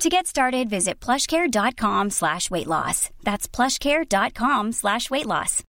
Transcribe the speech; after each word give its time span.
To 0.00 0.08
get 0.08 0.28
started, 0.28 0.70
visit 0.70 1.00
plushcare.com 1.00 2.10
slash 2.10 2.52
weight 2.52 2.68
loss. 2.68 3.10
That's 3.24 3.48
plushcare.com 3.48 4.70
slash 4.70 5.10
weight 5.10 5.26
loss. 5.26 5.64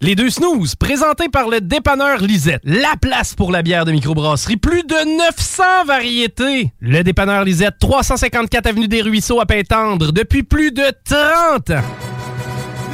Les 0.00 0.16
deux 0.16 0.30
snooze, 0.30 0.74
présentés 0.74 1.28
par 1.28 1.48
le 1.48 1.60
dépanneur 1.60 2.22
Lisette. 2.22 2.60
La 2.64 2.96
place 3.00 3.36
pour 3.36 3.52
la 3.52 3.62
bière 3.62 3.84
de 3.84 3.92
microbrasserie. 3.92 4.56
Plus 4.56 4.82
de 4.82 5.16
900 5.18 5.84
variétés. 5.86 6.72
Le 6.80 7.04
dépanneur 7.04 7.44
Lisette, 7.44 7.76
354 7.78 8.66
Avenue 8.66 8.88
des 8.88 9.02
Ruisseaux 9.02 9.40
à 9.40 9.46
Pintendre, 9.46 10.10
depuis 10.10 10.42
plus 10.42 10.72
de 10.72 10.90
30 11.04 11.70
ans. 11.70 11.84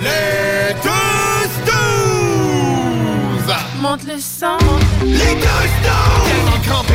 Les 0.03 0.75
deux 0.83 1.49
snooze! 1.65 3.56
Monte 3.81 4.05
le 4.06 4.19
sang. 4.19 4.59
Les 5.03 5.34
deux 5.34 5.69
snooze! 5.81 6.28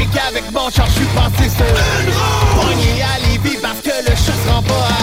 Crampé 0.03 0.17
qu'avec 0.17 0.51
mon 0.51 0.69
char, 0.69 0.87
je 0.87 0.93
suis 0.93 1.05
passé 1.07 1.49
sur 1.49 1.65
une 1.65 2.13
roue. 2.13 2.61
Pogné 2.61 3.01
à 3.01 3.17
parce 3.61 3.79
que 3.81 4.09
le 4.09 4.15
chat 4.15 4.33
se 4.33 4.49
rend 4.49 4.61
pas 4.63 4.73
à. 4.73 4.93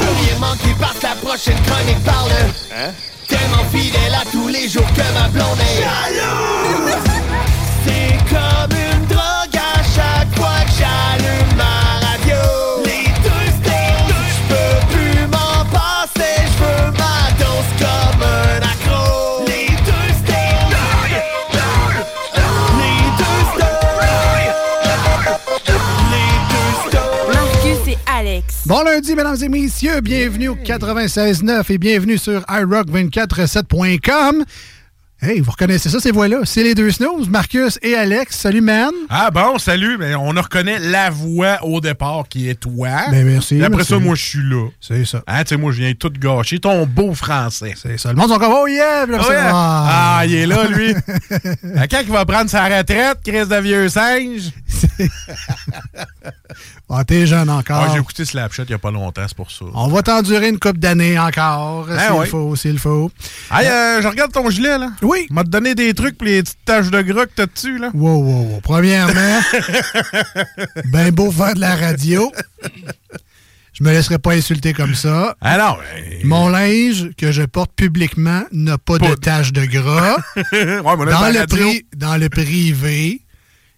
Je 0.00 0.06
rien 0.24 0.38
manquer 0.38 0.74
parce 0.80 0.98
que 0.98 1.02
la 1.02 1.14
prochaine 1.14 1.60
chronique 1.66 2.04
parle. 2.04 2.30
Hein? 2.74 2.90
Tellement 3.28 3.64
fidèle 3.72 4.14
à 4.14 4.24
tous 4.30 4.48
les 4.48 4.68
jours 4.68 4.86
que 4.94 5.02
ma 5.14 5.28
blonde 5.28 5.58
est 5.60 5.82
jalouse. 5.82 6.92
C'est 7.84 8.16
comme 8.28 8.76
une 8.76 9.06
drogue 9.06 9.56
à 9.56 9.82
chaque 9.82 10.34
fois 10.36 10.60
que 10.64 10.72
j'allume 10.78 11.21
Alex. 28.32 28.66
Bon 28.66 28.82
lundi, 28.82 29.14
mesdames 29.14 29.36
et 29.42 29.48
messieurs. 29.48 30.00
Bienvenue 30.00 30.48
au 30.48 30.56
96.9 30.56 31.70
et 31.70 31.78
bienvenue 31.78 32.16
sur 32.16 32.40
iRock247.com. 32.42 34.44
Hey, 35.24 35.38
vous 35.38 35.52
reconnaissez 35.52 35.88
ça, 35.88 36.00
ces 36.00 36.10
voix-là? 36.10 36.38
C'est 36.42 36.64
les 36.64 36.74
deux 36.74 36.90
snooze, 36.90 37.28
Marcus 37.28 37.78
et 37.80 37.94
Alex. 37.94 38.36
Salut, 38.36 38.60
man. 38.60 38.90
Ah 39.08 39.30
bon, 39.30 39.56
salut. 39.56 39.96
Mais 39.96 40.16
on 40.16 40.30
reconnaît 40.30 40.80
la 40.80 41.10
voix 41.10 41.58
au 41.62 41.80
départ 41.80 42.24
qui 42.28 42.48
est 42.48 42.56
toi. 42.58 42.88
Ben, 43.08 43.24
merci, 43.24 43.58
Et 43.58 43.62
après 43.62 43.76
merci. 43.76 43.90
ça, 43.92 43.98
moi, 44.00 44.16
je 44.16 44.24
suis 44.24 44.42
là. 44.42 44.66
C'est 44.80 45.04
ça. 45.04 45.22
Hein, 45.28 45.44
tu 45.44 45.50
sais, 45.50 45.56
moi, 45.56 45.70
je 45.70 45.78
viens 45.82 45.92
tout 45.94 46.10
gâcher. 46.10 46.58
Ton 46.58 46.86
beau 46.86 47.14
français. 47.14 47.74
C'est 47.80 47.98
ça. 47.98 48.08
Le 48.10 48.16
monde 48.16 48.30
sont 48.30 48.38
comme, 48.38 48.52
oh 48.52 48.66
yeah! 48.66 49.04
Puis 49.06 49.12
là, 49.12 49.22
Ah. 49.22 49.52
Ah. 49.52 50.16
Ah, 50.18 50.26
il 50.26 50.34
est 50.34 50.46
là, 50.46 50.66
lui. 50.66 50.92
À 51.76 51.86
quand 51.88 52.00
il 52.02 52.10
va 52.10 52.24
prendre 52.24 52.50
sa 52.50 52.64
retraite, 52.64 53.18
Chris 53.24 53.46
de 53.46 53.60
vieux 53.60 53.88
singe? 53.88 54.50
Ah, 56.94 57.04
t'es 57.04 57.26
jeune 57.26 57.48
encore. 57.48 57.86
Ah, 57.86 57.88
j'ai 57.90 57.98
écouté 58.00 58.26
Slapshot 58.26 58.64
il 58.64 58.68
n'y 58.68 58.74
a 58.74 58.78
pas 58.78 58.90
longtemps, 58.90 59.24
c'est 59.26 59.36
pour 59.36 59.50
ça. 59.50 59.64
On 59.72 59.88
va 59.88 60.02
t'endurer 60.02 60.50
une 60.50 60.58
coupe 60.58 60.76
d'années 60.76 61.18
encore. 61.18 61.86
Ben 61.86 61.98
s'il 61.98 62.26
faut, 62.30 62.54
s'il 62.54 62.78
faut. 62.78 63.10
Hey, 63.50 63.66
euh, 63.66 64.02
je 64.02 64.08
regarde 64.08 64.30
ton 64.30 64.50
gilet, 64.50 64.76
là. 64.76 64.88
Oui. 65.00 65.11
M'a 65.30 65.44
te 65.44 65.48
donné 65.48 65.74
des 65.74 65.94
trucs 65.94 66.16
pour 66.18 66.26
les 66.26 66.42
petites 66.42 66.58
taches 66.64 66.90
de 66.90 67.00
gras 67.02 67.26
que 67.26 67.32
t'as 67.34 67.46
dessus, 67.46 67.78
là. 67.78 67.90
Wow, 67.94 68.22
wow, 68.22 68.42
wow. 68.54 68.60
Premièrement, 68.62 69.40
ben 70.92 71.10
beau 71.10 71.30
faire 71.30 71.54
de 71.54 71.60
la 71.60 71.76
radio. 71.76 72.30
Je 73.72 73.82
me 73.84 73.90
laisserai 73.90 74.18
pas 74.18 74.32
insulter 74.34 74.72
comme 74.74 74.94
ça. 74.94 75.34
Ah 75.40 75.56
non, 75.58 75.76
ben, 75.78 76.20
Mon 76.24 76.48
linge 76.48 77.10
que 77.16 77.32
je 77.32 77.42
porte 77.42 77.72
publiquement 77.74 78.42
n'a 78.52 78.76
pas, 78.78 78.98
de 78.98 79.06
Pas- 79.08 79.16
tache 79.16 79.52
de 79.52 79.64
gras. 79.64 80.16
ouais, 80.52 80.82
dans, 80.82 81.30
le 81.32 81.46
pri- 81.46 81.86
dans 81.96 82.16
le 82.18 82.28
privé, 82.28 83.22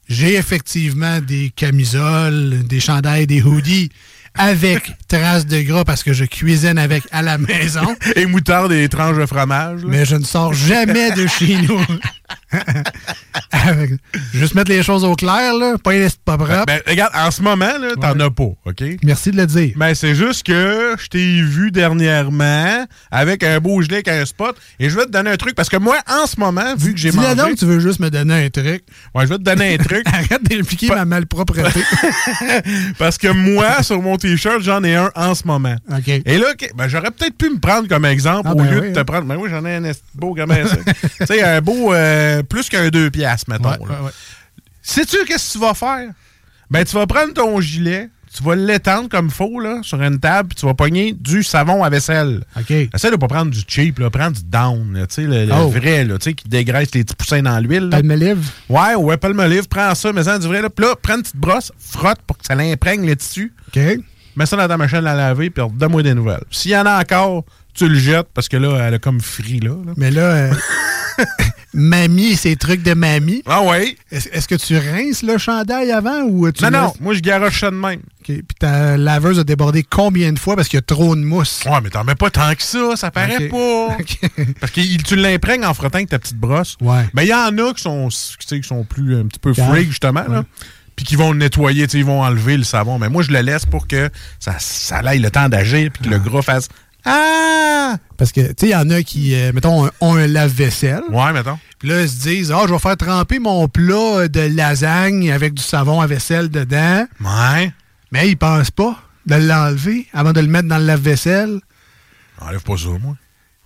j'ai 0.08 0.34
effectivement 0.34 1.20
des 1.20 1.52
camisoles, 1.54 2.64
des 2.64 2.80
chandails, 2.80 3.26
des 3.28 3.40
hoodies 3.42 3.90
avec 4.36 4.92
traces 5.08 5.46
de 5.46 5.60
gras 5.62 5.84
parce 5.84 6.02
que 6.02 6.12
je 6.12 6.24
cuisine 6.24 6.78
avec 6.78 7.04
à 7.12 7.22
la 7.22 7.38
maison. 7.38 7.96
Et 8.16 8.26
moutarde 8.26 8.72
et 8.72 8.88
tranches 8.88 9.16
de 9.16 9.26
fromage, 9.26 9.82
là. 9.82 9.88
Mais 9.88 10.04
je 10.04 10.16
ne 10.16 10.24
sors 10.24 10.52
jamais 10.52 11.12
de 11.12 11.26
chez 11.26 11.56
nous. 11.62 11.80
Juste 14.34 14.54
mettre 14.54 14.70
les 14.70 14.82
choses 14.82 15.04
au 15.04 15.14
clair, 15.14 15.54
là. 15.54 15.76
Pas 15.82 15.92
pas 16.24 16.36
propres. 16.36 16.64
Ben, 16.66 16.80
regarde, 16.86 17.12
en 17.14 17.30
ce 17.30 17.42
moment, 17.42 17.78
là, 17.78 17.94
t'en 18.00 18.18
as 18.20 18.30
pas, 18.30 18.44
OK? 18.64 18.82
Merci 19.02 19.30
de 19.30 19.36
le 19.36 19.46
dire. 19.46 19.72
Ben, 19.76 19.94
c'est 19.94 20.14
juste 20.14 20.44
que 20.46 20.94
je 20.98 21.08
t'ai 21.08 21.42
vu 21.42 21.70
dernièrement 21.70 22.86
avec 23.10 23.42
un 23.42 23.58
beau 23.60 23.80
gilet 23.82 23.96
avec 23.96 24.08
un 24.08 24.24
spot 24.24 24.56
et 24.78 24.90
je 24.90 24.96
vais 24.96 25.06
te 25.06 25.10
donner 25.10 25.30
un 25.30 25.36
truc 25.36 25.54
parce 25.54 25.68
que 25.68 25.76
moi, 25.76 25.96
en 26.08 26.26
ce 26.26 26.38
moment, 26.38 26.74
vu 26.76 26.92
que 26.94 27.00
j'ai 27.00 27.12
mangé... 27.12 27.34
donc, 27.34 27.56
tu 27.56 27.64
veux 27.64 27.80
juste 27.80 28.00
me 28.00 28.10
donner 28.10 28.46
un 28.46 28.50
truc. 28.50 28.84
Ouais, 29.14 29.24
je 29.24 29.28
vais 29.28 29.38
te 29.38 29.42
donner 29.42 29.74
un 29.74 29.78
truc 29.78 30.02
Arrête 30.12 30.42
d'impliquer 30.42 30.88
ma 30.88 31.04
malpropreté. 31.04 31.80
parce 32.98 33.18
que 33.18 33.28
moi, 33.28 33.82
sur 33.82 34.00
mon 34.02 34.16
T-shirt, 34.16 34.60
j'en 34.62 34.82
ai 34.84 34.94
un 34.94 35.10
en 35.14 35.34
ce 35.34 35.46
moment. 35.46 35.76
OK. 35.90 36.08
Et 36.08 36.38
là, 36.38 36.48
ben, 36.76 36.88
j'aurais 36.88 37.10
peut-être 37.10 37.36
pu 37.36 37.50
me 37.50 37.58
prendre 37.58 37.88
comme 37.88 38.04
exemple 38.04 38.48
Ah, 38.48 38.52
au 38.52 38.56
ben 38.56 38.70
lieu 38.70 38.80
oui, 38.80 38.88
de 38.88 38.94
te 38.94 39.00
hein. 39.00 39.04
prendre... 39.04 39.26
Ben 39.26 39.36
oui, 39.36 39.48
j'en 39.50 39.64
ai 39.64 39.76
un 39.76 39.92
beau 40.14 40.34
gamin, 40.34 40.66
ça. 40.66 40.76
tu 41.20 41.26
sais, 41.26 41.42
un 41.42 41.60
beau... 41.60 41.92
euh, 41.92 42.23
plus 42.48 42.68
qu'un 42.68 42.88
deux 42.88 43.10
piastres, 43.10 43.50
mettons. 43.50 43.70
Ouais, 43.70 43.78
ouais, 43.78 44.04
ouais. 44.06 44.10
Sais-tu 44.82 45.16
qu'est-ce 45.26 45.48
que 45.54 45.58
tu 45.58 45.64
vas 45.64 45.74
faire? 45.74 46.10
Ben, 46.70 46.84
tu 46.84 46.94
vas 46.94 47.06
prendre 47.06 47.32
ton 47.32 47.60
gilet, 47.60 48.08
tu 48.36 48.42
vas 48.42 48.56
l'étendre 48.56 49.08
comme 49.08 49.30
faux, 49.30 49.60
là, 49.60 49.78
sur 49.82 50.02
une 50.02 50.18
table, 50.18 50.48
puis 50.48 50.56
tu 50.56 50.66
vas 50.66 50.74
pogner 50.74 51.12
du 51.12 51.42
savon 51.42 51.84
à 51.84 51.88
vaisselle. 51.90 52.42
OK. 52.58 52.70
Essaye 52.70 53.10
de 53.10 53.16
pas 53.16 53.28
prendre 53.28 53.50
du 53.50 53.60
cheap, 53.66 53.98
là, 54.00 54.10
prends 54.10 54.30
du 54.30 54.42
down, 54.44 55.06
tu 55.08 55.14
sais, 55.14 55.22
le, 55.22 55.44
le 55.46 55.52
Oh. 55.54 55.68
vrai, 55.68 56.04
là, 56.04 56.18
tu 56.18 56.24
sais, 56.24 56.34
qui 56.34 56.48
dégraisse 56.48 56.92
les 56.94 57.04
petits 57.04 57.14
poussins 57.14 57.42
dans 57.42 57.58
l'huile. 57.60 57.88
Palmolive? 57.90 58.50
Ouais, 58.68 58.94
ouais, 58.96 59.16
palmolive, 59.16 59.68
prends 59.68 59.94
ça, 59.94 60.12
mets 60.12 60.24
ça 60.24 60.32
dans 60.34 60.40
du 60.40 60.48
vrai, 60.48 60.62
là, 60.62 60.68
puis 60.70 60.84
là, 60.84 60.94
prends 61.00 61.14
une 61.16 61.22
petite 61.22 61.36
brosse, 61.36 61.70
frotte 61.78 62.20
pour 62.26 62.36
que 62.38 62.44
ça 62.46 62.54
l'imprègne 62.54 63.06
le 63.06 63.14
tissu, 63.14 63.52
OK. 63.68 63.80
mets 64.36 64.46
ça 64.46 64.56
dans 64.56 64.66
ta 64.68 64.76
machine 64.76 65.06
à 65.06 65.14
laver, 65.14 65.50
puis 65.50 65.64
donne-moi 65.72 66.02
des 66.02 66.14
nouvelles. 66.14 66.44
S'il 66.50 66.72
y 66.72 66.76
en 66.76 66.86
a 66.86 67.00
encore, 67.00 67.44
tu 67.72 67.88
le 67.88 67.98
jettes, 67.98 68.28
parce 68.34 68.48
que 68.48 68.56
là, 68.56 68.78
elle 68.88 68.94
a 68.94 68.98
comme 68.98 69.20
frit, 69.20 69.60
là. 69.60 69.70
là. 69.86 69.92
Mais 69.96 70.10
là, 70.10 70.22
euh, 70.22 70.52
mamie, 71.74 72.36
ces 72.36 72.56
trucs 72.56 72.82
de 72.82 72.94
mamie. 72.94 73.42
Ah 73.46 73.62
ouais? 73.62 73.96
Est-ce 74.10 74.48
que 74.48 74.54
tu 74.54 74.76
rinces 74.76 75.22
le 75.22 75.38
chandail 75.38 75.90
avant 75.90 76.22
ou 76.22 76.50
tu 76.52 76.62
Non, 76.64 76.70
non, 76.70 76.92
moi, 77.00 77.14
je 77.14 77.20
garoche 77.20 77.60
ça 77.60 77.70
de 77.70 77.76
même. 77.76 78.00
OK. 78.20 78.26
Puis 78.26 78.44
ta 78.58 78.96
laveuse 78.96 79.38
a 79.38 79.44
débordé 79.44 79.82
combien 79.82 80.32
de 80.32 80.38
fois 80.38 80.56
parce 80.56 80.68
qu'il 80.68 80.78
y 80.78 80.78
a 80.78 80.82
trop 80.82 81.14
de 81.14 81.22
mousse? 81.22 81.62
Ouais, 81.66 81.80
mais 81.82 81.90
t'en 81.90 82.04
mets 82.04 82.14
pas 82.14 82.30
tant 82.30 82.54
que 82.54 82.62
ça, 82.62 82.96
ça 82.96 83.10
paraît 83.10 83.48
pas. 83.48 83.96
Parce 84.60 84.72
que 84.72 85.02
tu 85.02 85.16
l'imprègnes 85.16 85.64
en 85.64 85.74
frottant 85.74 85.98
avec 85.98 86.08
ta 86.08 86.18
petite 86.18 86.38
brosse. 86.38 86.76
Ouais. 86.80 87.08
Mais 87.12 87.26
il 87.26 87.28
y 87.28 87.34
en 87.34 87.56
a 87.58 87.74
qui 87.74 87.82
sont, 87.82 88.08
tu 88.08 88.46
sais, 88.46 88.60
qui 88.60 88.66
sont 88.66 88.84
plus 88.84 89.16
un 89.16 89.26
petit 89.26 89.38
peu 89.38 89.52
freak, 89.52 89.88
justement, 89.88 90.24
là. 90.28 90.44
Puis 90.96 91.04
qui 91.04 91.16
vont 91.16 91.32
le 91.32 91.38
nettoyer, 91.38 91.86
ils 91.92 92.04
vont 92.04 92.22
enlever 92.22 92.56
le 92.56 92.62
savon. 92.62 93.00
Mais 93.00 93.08
moi, 93.08 93.24
je 93.24 93.32
le 93.32 93.40
laisse 93.40 93.66
pour 93.66 93.88
que 93.88 94.10
ça, 94.38 94.54
ça 94.60 94.98
aille 94.98 95.18
le 95.18 95.30
temps 95.30 95.48
d'agir, 95.48 95.90
puis 95.92 96.04
que 96.04 96.08
le 96.08 96.18
gras 96.18 96.42
fasse 96.42 96.68
Ah! 97.04 97.96
Parce 98.16 98.32
que, 98.32 98.40
tu 98.40 98.54
sais, 98.58 98.66
il 98.68 98.70
y 98.70 98.74
en 98.76 98.88
a 98.90 99.02
qui, 99.02 99.34
euh, 99.34 99.52
mettons, 99.52 99.88
ont 100.00 100.14
un 100.16 100.26
lave-vaisselle. 100.26 101.02
Ouais, 101.10 101.32
mettons. 101.32 101.58
Puis 101.78 101.88
là, 101.88 102.02
ils 102.02 102.08
se 102.08 102.20
disent, 102.22 102.52
ah, 102.52 102.62
je 102.66 102.72
vais 102.72 102.78
faire 102.78 102.96
tremper 102.96 103.38
mon 103.38 103.68
plat 103.68 104.28
de 104.28 104.40
lasagne 104.54 105.30
avec 105.30 105.54
du 105.54 105.62
savon 105.62 106.00
à 106.00 106.06
vaisselle 106.06 106.48
dedans. 106.48 107.06
Ouais. 107.20 107.72
Mais 108.10 108.28
ils 108.28 108.36
pensent 108.36 108.70
pas 108.70 108.96
de 109.26 109.34
l'enlever 109.34 110.06
avant 110.12 110.32
de 110.32 110.40
le 110.40 110.46
mettre 110.46 110.68
dans 110.68 110.78
le 110.78 110.84
lave-vaisselle. 110.86 111.60
Enlève 112.40 112.62
pas 112.62 112.76
ça, 112.76 112.88
moi. 113.00 113.16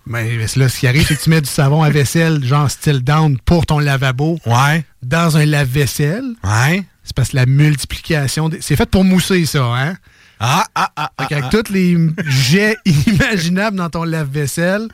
Mais 0.05 0.23
mais 0.37 0.45
là, 0.55 0.69
ce 0.69 0.79
qui 0.79 0.87
arrive, 0.87 1.05
c'est 1.07 1.15
que 1.17 1.21
tu 1.23 1.29
mets 1.29 1.41
du 1.41 1.49
savon 1.49 1.83
à 1.83 1.89
vaisselle, 1.91 2.43
genre 2.43 2.69
style 2.71 3.01
down, 3.03 3.37
pour 3.45 3.65
ton 3.67 3.77
lavabo, 3.79 4.39
Ouais. 4.45 4.83
dans 5.03 5.37
un 5.37 5.45
lave-vaisselle. 5.45 6.25
Ouais. 6.43 6.83
C'est 7.03 7.15
parce 7.15 7.29
que 7.29 7.35
la 7.35 7.45
multiplication. 7.45 8.49
des- 8.49 8.61
C'est 8.61 8.75
fait 8.75 8.89
pour 8.89 9.03
mousser, 9.03 9.45
ça, 9.45 9.63
hein? 9.63 9.95
Ah, 10.39 10.65
ah, 10.75 10.89
ah. 10.95 11.11
Fait 11.21 11.27
qu'avec 11.27 11.49
tous 11.49 11.71
les 11.71 11.97
jets 12.27 12.77
imaginables 12.85 13.75
dans 13.77 13.89
ton 13.89 14.03
lave-vaisselle, 14.03 14.87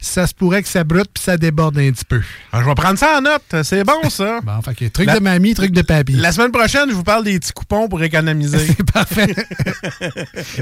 ça 0.00 0.26
se 0.28 0.34
pourrait 0.34 0.62
que 0.62 0.68
ça 0.68 0.84
brute 0.84 1.08
puis 1.12 1.22
ça 1.24 1.36
déborde 1.36 1.76
un 1.78 1.90
petit 1.90 2.04
peu. 2.04 2.20
Ah, 2.52 2.60
je 2.62 2.68
vais 2.68 2.74
prendre 2.74 2.98
ça 2.98 3.18
en 3.18 3.20
note. 3.20 3.42
C'est 3.64 3.82
bon, 3.84 4.08
ça. 4.10 4.40
Bon, 4.44 4.60
fait 4.62 4.74
que 4.74 4.84
truc 4.86 5.06
La- 5.06 5.14
de 5.16 5.20
mamie, 5.20 5.54
truc 5.54 5.72
de 5.72 5.82
papy. 5.82 6.12
La 6.12 6.30
semaine 6.32 6.52
prochaine, 6.52 6.88
je 6.88 6.94
vous 6.94 7.02
parle 7.04 7.24
des 7.24 7.38
petits 7.38 7.52
coupons 7.52 7.88
pour 7.88 8.02
économiser. 8.02 8.58
C'est 8.76 8.92
parfait. 8.92 9.34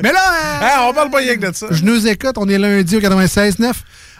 Mais 0.02 0.12
là, 0.12 0.20
euh, 0.20 0.60
Ah, 0.62 0.86
on 0.88 0.94
parle 0.94 1.10
pas 1.10 1.18
rien 1.18 1.36
que 1.36 1.46
de 1.46 1.54
ça. 1.54 1.66
je 1.70 1.82
nous 1.84 2.06
écoute. 2.06 2.36
On 2.36 2.48
est 2.48 2.58
lundi 2.58 2.96
au 2.96 3.00
96.9. 3.00 3.72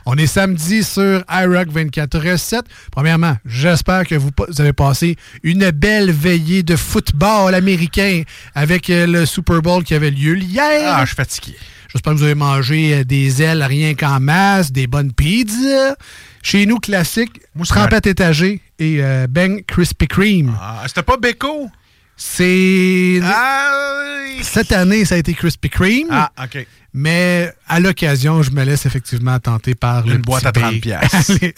On 0.09 0.17
est 0.17 0.29
samedi 0.29 0.85
sur 0.85 1.25
iRock 1.29 1.69
24.7. 1.69 2.63
Premièrement, 2.93 3.37
j'espère 3.45 4.07
que 4.07 4.15
vous, 4.15 4.31
vous 4.49 4.61
avez 4.61 4.73
passé 4.73 5.17
une 5.43 5.73
belle 5.73 6.13
veillée 6.13 6.63
de 6.63 6.77
football 6.77 7.53
américain 7.57 8.23
avec 8.55 8.89
euh, 8.89 9.09
le 9.09 9.27
Super 9.27 9.61
Bowl 9.63 9.83
qui 9.83 9.95
avait 9.95 10.13
lieu 10.13 10.39
hier. 10.39 10.95
Ah, 10.95 11.01
je 11.01 11.07
suis 11.07 11.17
fatigué. 11.17 11.57
J'espère 11.89 12.13
que 12.13 12.19
vous 12.19 12.25
avez 12.25 12.37
mangé 12.37 12.95
euh, 12.95 13.05
des 13.05 13.43
ailes 13.43 13.65
rien 13.65 13.95
qu'en 13.97 14.21
masse, 14.21 14.71
des 14.71 14.87
bonnes 14.87 15.13
pizzas. 15.13 15.97
Chez 16.41 16.67
nous, 16.67 16.79
classique, 16.79 17.41
trempette 17.65 18.07
étagée 18.07 18.61
et 18.79 18.99
euh, 19.01 19.27
Ben 19.29 19.61
Krispy 19.65 20.07
Kreme. 20.07 20.55
Ah, 20.63 20.85
c'était 20.87 21.03
pas 21.03 21.17
Beko? 21.17 21.69
C'est... 22.17 23.21
Cette 24.43 24.73
année, 24.73 25.05
ça 25.05 25.15
a 25.17 25.19
été 25.19 25.35
Krispy 25.35 25.69
Kreme. 25.71 26.09
ah, 26.11 26.31
OK. 26.45 26.67
Mais 26.99 27.53
à 27.69 27.79
l'occasion, 27.79 28.43
je 28.43 28.51
me 28.53 28.65
laisse 28.65 28.87
effectivement 28.87 29.39
tenter 29.39 29.75
par 29.75 30.07
le 30.07 30.15
Une 30.15 30.23
boîte 30.23 30.47
à 30.47 30.53
30 30.53 30.73
bake. 30.73 30.81
piastres. 30.81 31.33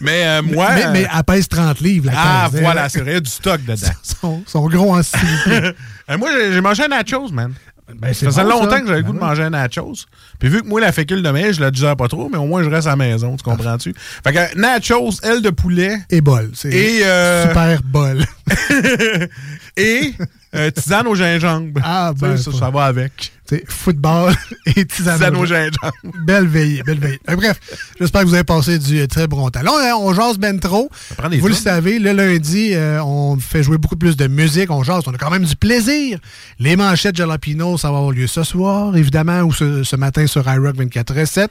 Mais 0.00 0.24
euh, 0.26 0.42
moi... 0.42 0.70
mais, 0.74 0.90
mais 0.92 1.06
elle 1.14 1.24
pèse 1.24 1.48
30 1.48 1.80
livres, 1.80 2.06
la 2.06 2.12
ah, 2.16 2.48
voilà, 2.50 2.88
c'est 2.88 3.00
vrai, 3.00 3.10
il 3.10 3.14
y 3.14 3.16
a 3.18 3.20
du 3.20 3.30
stock 3.30 3.62
dedans. 3.66 3.74
Ils 4.04 4.14
sont, 4.20 4.42
sont 4.46 4.66
gros 4.68 4.96
en. 4.96 5.00
Euh, 6.10 6.18
moi, 6.18 6.28
j'ai 6.34 6.52
j'ai 6.52 6.60
mangé 6.60 6.84
un 6.84 6.88
nachos, 6.88 7.28
man. 7.30 7.54
Ben, 7.92 8.14
Ça 8.14 8.26
faisait 8.26 8.42
bon, 8.42 8.48
longtemps 8.50 8.70
ça. 8.70 8.80
que 8.80 8.86
j'avais 8.86 8.98
le 8.98 9.04
Ben 9.04 9.10
goût 9.12 9.16
de 9.18 9.20
manger 9.20 9.42
un 9.42 9.50
nachos. 9.50 10.06
Puis 10.38 10.48
vu 10.48 10.62
que 10.62 10.66
moi, 10.66 10.80
la 10.80 10.92
fécule 10.92 11.22
de 11.22 11.30
maïs, 11.30 11.56
je 11.56 11.60
la 11.60 11.70
digère 11.70 11.96
pas 11.96 12.08
trop, 12.08 12.28
mais 12.30 12.38
au 12.38 12.46
moins, 12.46 12.62
je 12.62 12.68
reste 12.70 12.86
à 12.86 12.90
la 12.90 12.96
maison, 12.96 13.36
tu 13.36 13.42
comprends-tu? 13.42 13.94
Fait 14.24 14.32
que 14.32 14.58
nachos, 14.58 15.20
aile 15.22 15.42
de 15.42 15.50
poulet 15.50 15.98
Et 16.10 16.20
bol. 16.20 16.50
C'est 16.54 16.70
et... 16.72 17.04
euh, 17.04 17.48
super 17.48 17.82
bol. 17.84 18.24
et 19.76 20.12
euh, 20.54 20.70
tisane 20.70 21.06
au 21.06 21.14
gingembre. 21.14 21.80
Ah, 21.84 22.12
ben, 22.18 22.36
ça, 22.36 22.52
ça 22.52 22.70
va 22.70 22.84
avec. 22.84 23.32
Football 23.68 24.34
et 24.66 24.84
tisane. 24.86 25.18
Tisane 25.18 25.36
au 25.36 25.44
gingembre. 25.44 25.92
Belle 26.26 26.46
veillée, 26.46 26.82
belle 26.82 26.98
veillée. 26.98 27.20
Euh, 27.28 27.36
bref, 27.36 27.60
j'espère 28.00 28.22
que 28.22 28.26
vous 28.26 28.34
avez 28.34 28.44
passé 28.44 28.78
du 28.78 29.00
euh, 29.00 29.06
très 29.06 29.26
bon 29.26 29.48
temps. 29.50 29.62
Là, 29.62 29.70
on, 29.96 30.08
on 30.08 30.14
jase 30.14 30.38
ben 30.38 30.58
trop. 30.58 30.90
Vous 31.40 31.48
le 31.48 31.54
savez, 31.54 31.98
le 31.98 32.12
lundi, 32.12 32.70
euh, 32.72 33.02
on 33.02 33.36
fait 33.38 33.62
jouer 33.62 33.76
beaucoup 33.78 33.96
plus 33.96 34.16
de 34.16 34.26
musique, 34.26 34.70
on 34.70 34.82
jase, 34.82 35.04
on 35.06 35.12
a 35.12 35.18
quand 35.18 35.30
même 35.30 35.44
du 35.44 35.56
plaisir. 35.56 36.18
Les 36.58 36.76
manchettes 36.76 37.16
Jalapino, 37.16 37.76
ça 37.76 37.90
va 37.90 37.98
avoir 37.98 38.12
lieu 38.12 38.26
ce 38.26 38.42
soir, 38.42 38.96
évidemment, 38.96 39.42
ou 39.42 39.52
ce, 39.52 39.82
ce 39.82 39.96
matin 39.96 40.26
sur 40.26 40.48
iRock 40.50 40.76
24.7. 40.76 41.48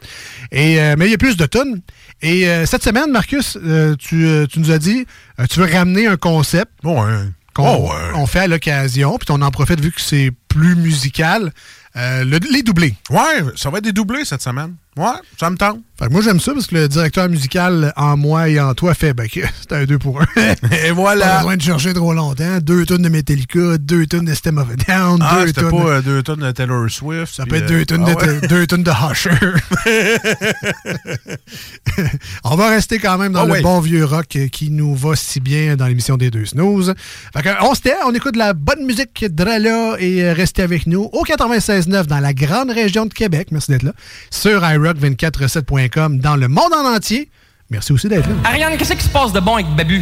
Et 0.52 0.80
euh, 0.82 0.96
Mais 0.98 1.06
il 1.06 1.12
y 1.12 1.16
a 1.16 1.18
plus 1.18 1.38
de 1.38 1.46
tunes. 1.46 1.82
Et 2.22 2.46
cette 2.66 2.84
semaine, 2.84 3.12
Marcus, 3.12 3.58
tu, 4.00 4.48
tu 4.50 4.60
nous 4.60 4.72
as 4.72 4.80
dit, 4.80 5.06
tu 5.50 5.60
veux 5.60 5.70
ramener 5.72 6.08
un 6.08 6.16
concept 6.16 6.72
Bon, 6.82 7.04
ouais. 7.04 7.20
Qu'on 7.54 7.88
Oh, 7.88 7.92
on 8.16 8.26
fait 8.26 8.40
à 8.40 8.48
l'occasion, 8.48 9.18
puis 9.18 9.28
on 9.32 9.42
en 9.42 9.52
profite 9.52 9.80
vu 9.80 9.92
que 9.92 10.02
c'est 10.02 10.32
plus 10.48 10.76
musical. 10.76 11.52
Euh, 11.96 12.24
le- 12.24 12.40
les 12.52 12.64
doublés. 12.64 12.96
Ouais, 13.12 13.44
ça 13.56 13.70
va 13.70 13.78
être 13.78 13.84
des 13.84 13.92
doublés 13.94 14.26
cette 14.26 14.42
semaine. 14.42 14.76
Ouais, 14.98 15.14
ça 15.40 15.50
me 15.50 15.58
tente. 15.58 15.80
Fait 16.00 16.08
que 16.08 16.12
moi, 16.12 16.22
j'aime 16.22 16.40
ça 16.40 16.54
parce 16.54 16.66
que 16.66 16.74
le 16.74 16.88
directeur 16.88 17.30
musical 17.30 17.94
en 17.96 18.18
moi 18.18 18.50
et 18.50 18.60
en 18.60 18.74
toi 18.74 18.96
fait 18.96 19.14
ben, 19.14 19.30
que 19.30 19.42
c'est 19.62 19.72
un 19.74 19.84
deux 19.86 20.00
pour 20.00 20.20
un. 20.22 20.26
Et 20.36 20.56
Pas 20.88 20.94
voilà. 20.94 21.38
besoin 21.38 21.56
de 21.56 21.62
chercher 21.62 21.94
trop 21.94 22.14
longtemps. 22.14 22.58
Deux 22.62 22.86
tonnes 22.86 23.04
de 23.04 23.10
Metallica, 23.10 23.78
deux 23.78 24.08
tonnes 24.08 24.26
de 24.26 24.32
System 24.32 24.58
of 24.58 24.68
a 24.72 24.76
Down, 24.92 25.20
Ah, 25.24 25.44
deux 25.46 25.54
tonnes. 25.54 25.70
pas 25.70 25.88
euh, 25.90 26.02
deux 26.02 26.24
tonnes 26.24 26.40
de 26.40 26.52
Taylor 26.52 26.90
Swift. 26.90 27.36
Ça 27.36 27.46
peut 27.46 27.58
être 27.58 27.66
euh, 27.66 27.68
deux 27.80 27.86
tonnes, 27.86 28.06
ah 28.08 28.16
de, 28.16 28.32
ouais. 28.32 28.48
deux 28.48 28.66
tonnes 28.66 28.84
de 28.84 28.92
Usher. 28.92 29.30
on 32.44 32.56
va 32.56 32.70
rester 32.70 33.00
quand 33.00 33.18
même 33.18 33.34
dans 33.34 33.44
Ah 33.44 33.46
le 33.46 33.52
ouais. 33.54 33.62
bon 33.62 33.80
vieux 33.80 34.06
rock 34.06 34.38
qui 34.52 34.70
nous 34.72 34.96
va 34.96 35.16
si 35.16 35.40
bien 35.40 35.76
dans 35.76 35.88
l'émission 35.88 36.18
des 36.18 36.32
deux 36.32 36.46
snooze. 36.46 36.94
Fait 37.36 37.44
que, 37.44 37.50
on 37.64 37.76
se 37.76 37.82
tait, 37.82 37.94
on 38.06 38.14
écoute 38.14 38.34
de 38.34 38.40
la 38.40 38.54
bonne 38.54 38.86
musique 38.86 39.26
Drala 39.30 39.96
et 40.00 40.24
euh, 40.24 40.34
restez 40.34 40.64
avec 40.64 40.88
nous 40.88 41.10
au 41.14 41.24
96.9 41.24 42.06
dans 42.08 42.20
la 42.20 42.34
grande 42.34 42.72
région 42.72 43.06
de 43.06 43.14
Québec. 43.14 43.50
Merci 43.52 43.72
d'être 43.72 43.84
là. 43.84 43.94
Sur 44.32 44.64
iRock247.com 45.88 46.20
dans 46.20 46.36
le 46.36 46.48
monde 46.48 46.74
en 46.74 46.86
entier. 46.96 47.30
Merci 47.70 47.92
aussi 47.94 48.08
d'être 48.08 48.28
là. 48.30 48.36
Ariane, 48.46 48.78
qu'est-ce 48.78 48.94
qui 48.94 49.04
se 49.04 49.10
passe 49.10 49.32
de 49.34 49.40
bon 49.40 49.56
avec 49.56 49.68
Babu? 49.76 50.02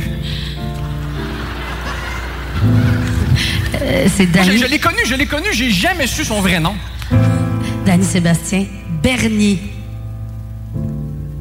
Euh, 3.81 4.07
c'est 4.15 4.25
Je, 4.27 4.31
Danny, 4.31 4.57
je 4.57 4.65
l'ai 4.67 4.79
connu, 4.79 4.97
je 5.05 5.15
l'ai 5.15 5.25
connu, 5.25 5.47
j'ai 5.53 5.69
jamais 5.71 6.07
su 6.07 6.23
son 6.23 6.41
vrai 6.41 6.59
nom. 6.59 6.75
Danny 7.85 8.03
Sébastien 8.03 8.65
Bernier. 9.01 9.59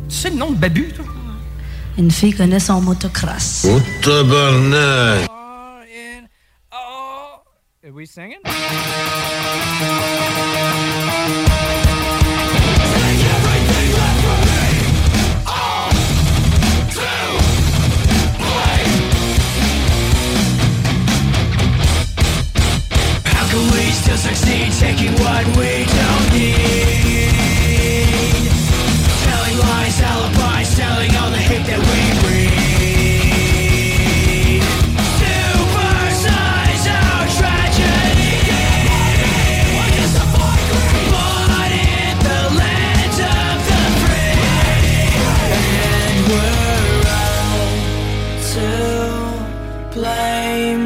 Tu 0.08 0.14
sais 0.16 0.30
le 0.30 0.36
nom 0.36 0.50
de 0.50 0.56
Babu, 0.56 0.88
toi? 0.94 1.04
Une 1.98 2.10
fille 2.10 2.32
connaît 2.32 2.60
son 2.60 2.80
motocross. 2.80 3.66
Oh, 3.68 3.80
tabarnak! 4.02 5.28
Are 7.82 7.92
we 7.92 8.06
singing? 8.06 8.38
Succeed 24.20 24.70
taking 24.72 25.12
what 25.14 25.46
we 25.56 25.86
don't 25.86 26.32
need? 26.34 27.32
Telling 29.24 29.56
lies, 29.64 29.98
alibis, 30.02 30.76
telling 30.76 31.16
all 31.16 31.30
the 31.30 31.38
hate 31.38 31.64
that 31.64 31.80
we 31.88 32.00
breed. 32.20 32.60
Supersize 35.20 36.86
our 37.00 37.26
tragedy. 37.38 38.36
But 41.14 41.72
in 41.72 42.14
the 42.28 42.42
land 42.60 43.16
of 43.40 43.56
the 43.68 43.82
free. 44.00 44.36
And 45.96 46.18
we're 46.28 47.08
to 48.52 48.68
blame. 49.94 50.82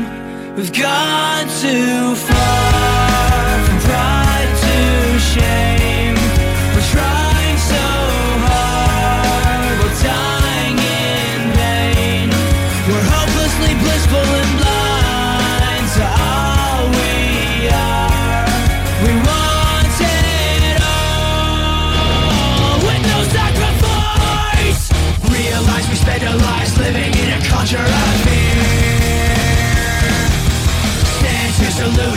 We've 0.54 0.72
gone 0.72 1.48
too 1.60 1.93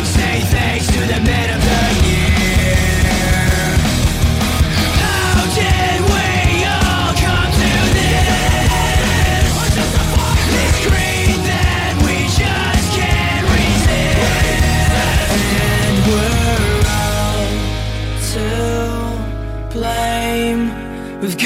say 0.07 0.41
thanks 0.41 0.87
to 0.87 0.99
the 0.99 1.19
men 1.21 1.49
of 1.55 1.61
the 1.61 1.83
year. 2.07 2.75
How 5.01 5.45
did 5.59 5.99
we 6.13 6.65
all 6.65 7.11
come 7.25 7.51
to 7.61 7.71
this? 7.97 9.49
This 10.53 10.75
greed 10.87 11.39
that 11.51 11.93
we 12.05 12.15
just 12.41 12.87
can't 12.97 13.45
resist. 13.55 15.31
And 15.83 15.97
we're 16.09 16.81
all 16.97 17.45
to 18.33 18.47
blame. 19.73 20.61
We've 21.21 21.37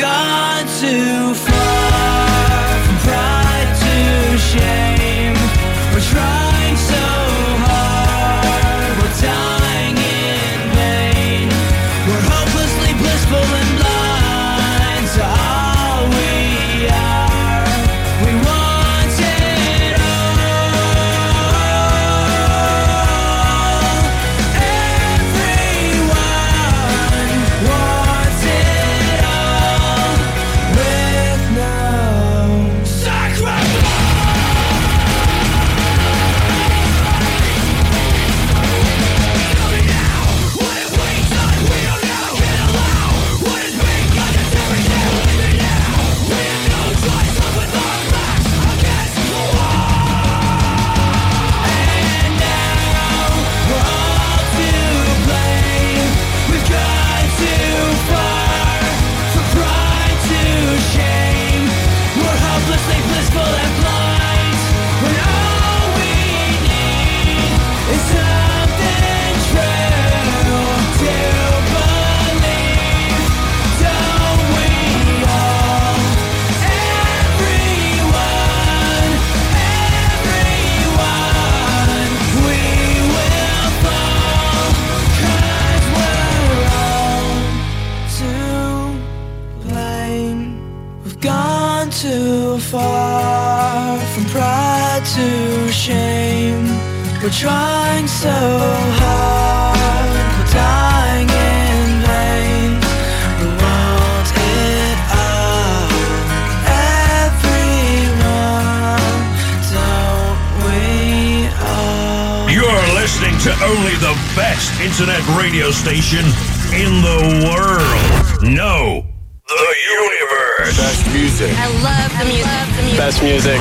station 115.92 116.26
in 116.72 117.02
the 117.02 117.20
world. 117.52 118.44
No, 118.44 119.04
the 119.46 119.76
universe. 119.92 120.78
Best 120.78 121.06
music. 121.12 121.52
I 121.58 121.68
love 121.84 122.12
the 122.18 122.26
music. 122.32 122.48
Love 122.48 122.72
the 122.78 122.84
music. 122.84 122.98
Best 122.98 123.22
music. 123.22 123.60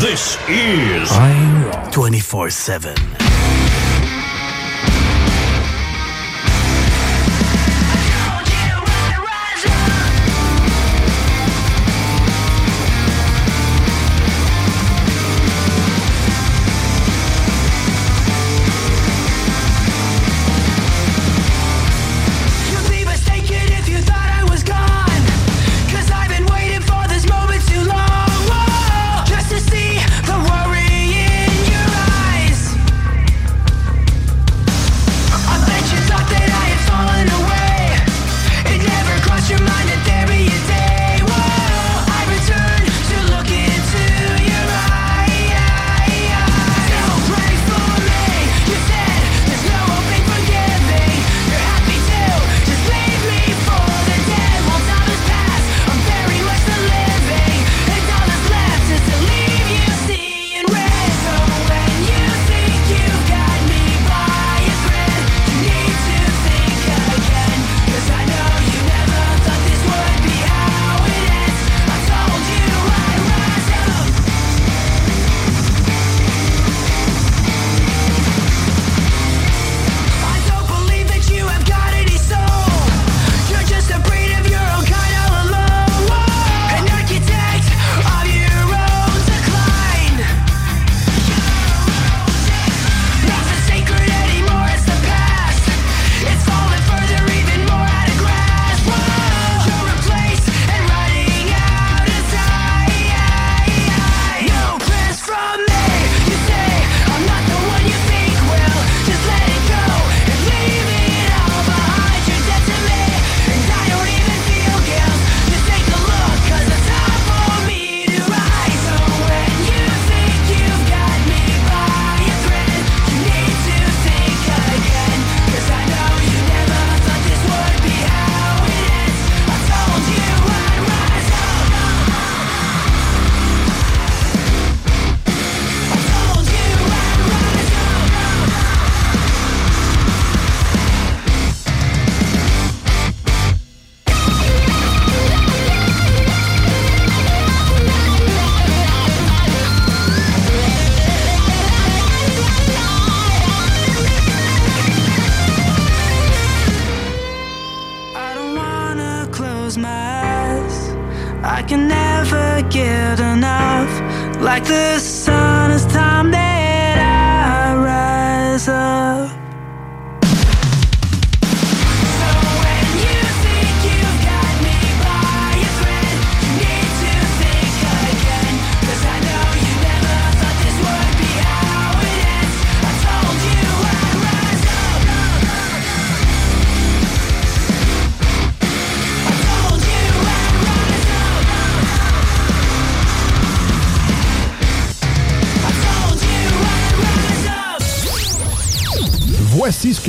This 0.00 0.38
is 0.48 1.10
24 1.92 2.48
7. 2.48 3.11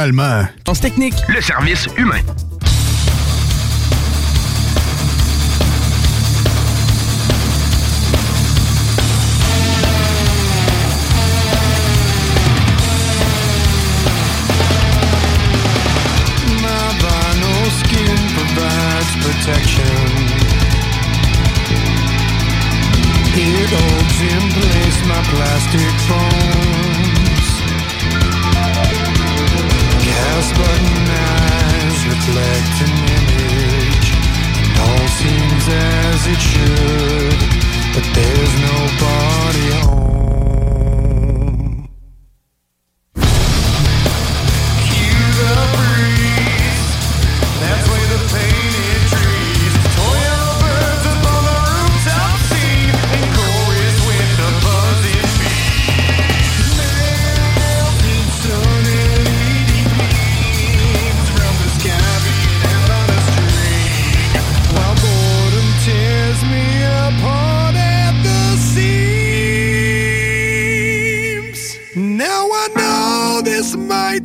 finalement. 0.00 0.46
Technique. 0.80 1.14
Le 1.28 1.42
service 1.42 1.86
humain. 1.98 2.20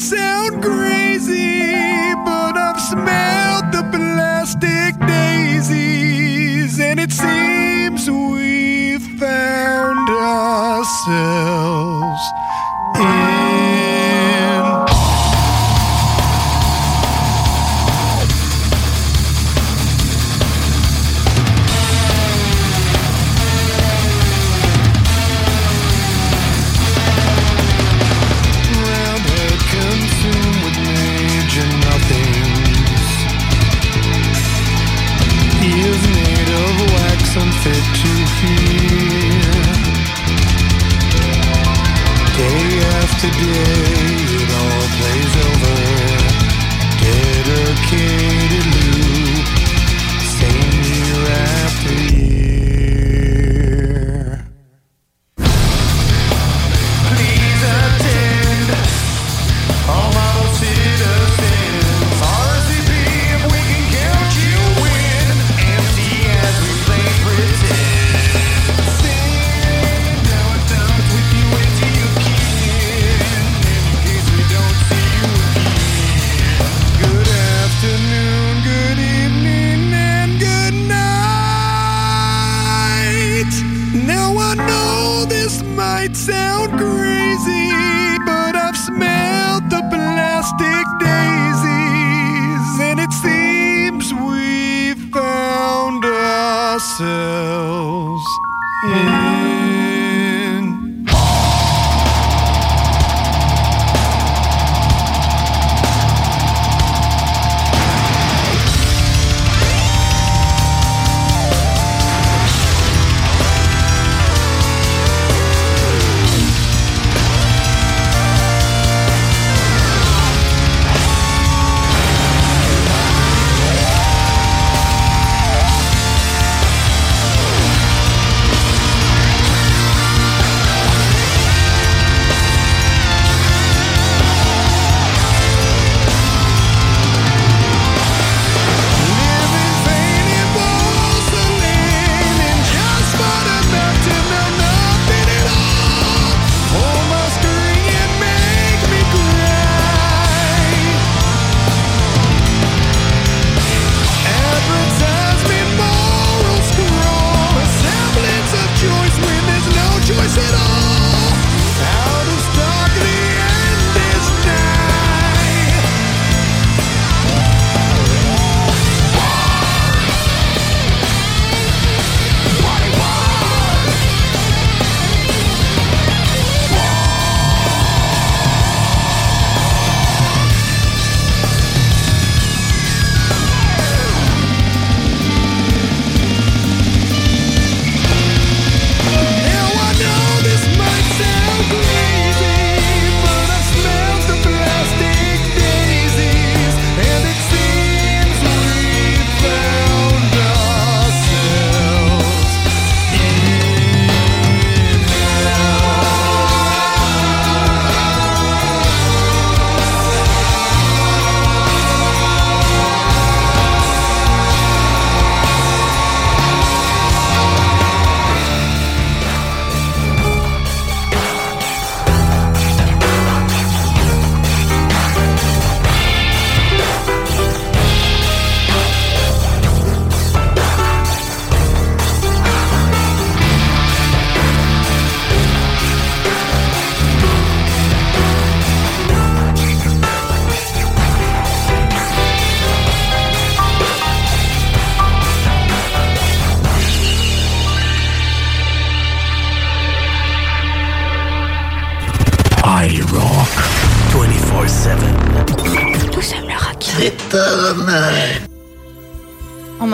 sound 0.05 0.62
great. 0.62 0.85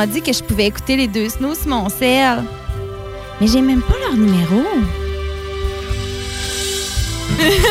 M'a 0.01 0.07
dit 0.07 0.23
que 0.23 0.33
je 0.33 0.41
pouvais 0.41 0.65
écouter 0.65 0.95
les 0.95 1.07
deux 1.07 1.29
snooze 1.29 1.59
sur 1.59 1.69
mon 1.69 1.87
sel. 1.87 2.43
Mais 3.39 3.45
j'ai 3.45 3.61
même 3.61 3.83
pas 3.83 3.93
leur 4.03 4.17
numéro. 4.17 4.63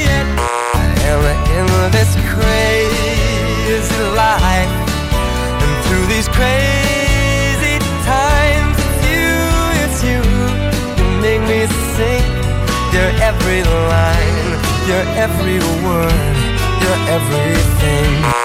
every 13.51 13.69
line, 13.69 14.87
your 14.87 15.03
every 15.17 15.59
word, 15.83 16.37
your 16.81 16.97
everything. 17.09 18.40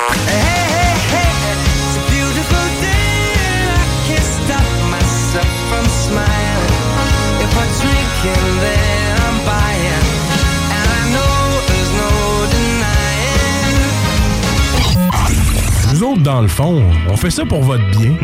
Dans 16.26 16.40
le 16.40 16.48
fond, 16.48 16.82
on 17.08 17.16
fait 17.16 17.30
ça 17.30 17.44
pour 17.44 17.62
votre 17.62 17.88
bien. 17.90 18.16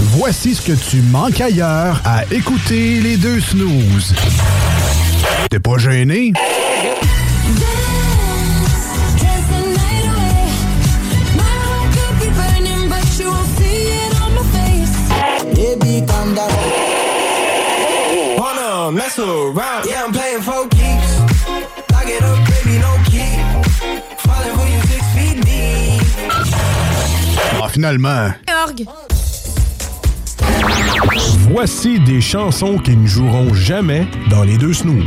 Voici 0.00 0.56
ce 0.56 0.62
que 0.62 0.72
tu 0.72 1.02
manques 1.02 1.40
ailleurs 1.40 2.00
à 2.04 2.24
écouter 2.32 2.98
les 3.00 3.16
deux 3.16 3.38
snooze. 3.40 4.12
T'es 5.50 5.60
pas 5.60 5.78
gêné? 5.78 6.32
Wanna 19.18 19.28
mess 19.28 19.56
around? 19.56 19.86
Yeah, 19.86 20.04
I'm 20.04 20.12
playing 20.12 20.42
for 20.42 20.68
keeps. 20.68 21.20
Lock 21.92 22.06
it 22.06 22.22
up, 22.22 22.38
baby, 22.48 22.78
no 22.78 22.96
key. 23.04 23.38
Falling 24.18 24.54
for 24.56 24.66
you 24.66 24.80
six 24.82 25.02
feet 25.14 25.44
deep. 25.44 26.02
Ah, 27.62 27.68
finalement. 27.68 28.34
Orgue. 28.64 28.86
Voici 31.50 32.00
des 32.00 32.20
chansons 32.20 32.78
qui 32.78 32.96
ne 32.96 33.06
joueront 33.06 33.54
jamais 33.54 34.06
dans 34.28 34.42
les 34.42 34.58
deux 34.58 34.72
snooze. 34.72 35.04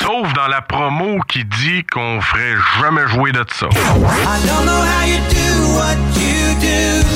Sauf 0.00 0.32
dans 0.34 0.48
la 0.48 0.62
promo 0.62 1.18
qui 1.28 1.44
dit 1.44 1.84
qu'on 1.92 2.20
ferait 2.20 2.56
jamais 2.80 3.06
jouer 3.08 3.32
de 3.32 3.44
ça. 3.52 3.66
I 3.66 4.46
don't 4.46 4.64
know 4.64 4.82
how 4.82 5.06
you 5.06 5.18
do 5.28 5.74
what 5.74 5.96
you 6.16 6.54
do. 6.60 7.06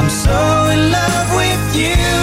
I'm 0.00 0.08
so 0.08 0.70
in 0.70 0.90
love 0.90 1.36
with 1.36 1.76
you. 1.76 2.17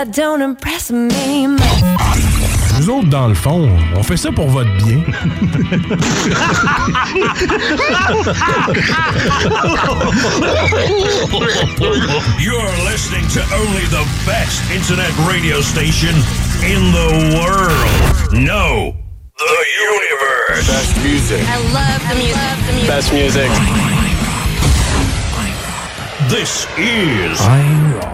That 0.00 0.16
don't 0.16 0.40
impress 0.40 0.90
me 0.90 1.46
much. 1.46 1.60
Nous 2.78 2.88
autres, 2.88 3.10
dans 3.10 3.28
le 3.28 3.34
fond, 3.34 3.68
on 3.94 4.02
fait 4.02 4.16
ça 4.16 4.32
pour 4.32 4.48
votre 4.48 4.74
bien. 4.78 5.04
You're 12.40 12.72
listening 12.88 13.28
to 13.34 13.42
only 13.52 13.84
the 13.90 14.06
best 14.24 14.62
internet 14.72 15.12
radio 15.28 15.60
station 15.60 16.16
in 16.64 16.92
the 16.92 17.36
world. 17.36 18.32
No, 18.32 18.94
the 19.36 19.66
universe. 19.84 20.66
Best 20.66 20.96
music. 21.04 21.44
I 21.46 21.58
love 21.74 22.00
the 22.08 22.14
music. 22.14 22.36
Love 22.40 22.64
the 22.66 22.72
music. 22.72 22.88
Best 22.88 23.12
music. 23.12 23.50
This 26.30 26.66
is 26.78 27.38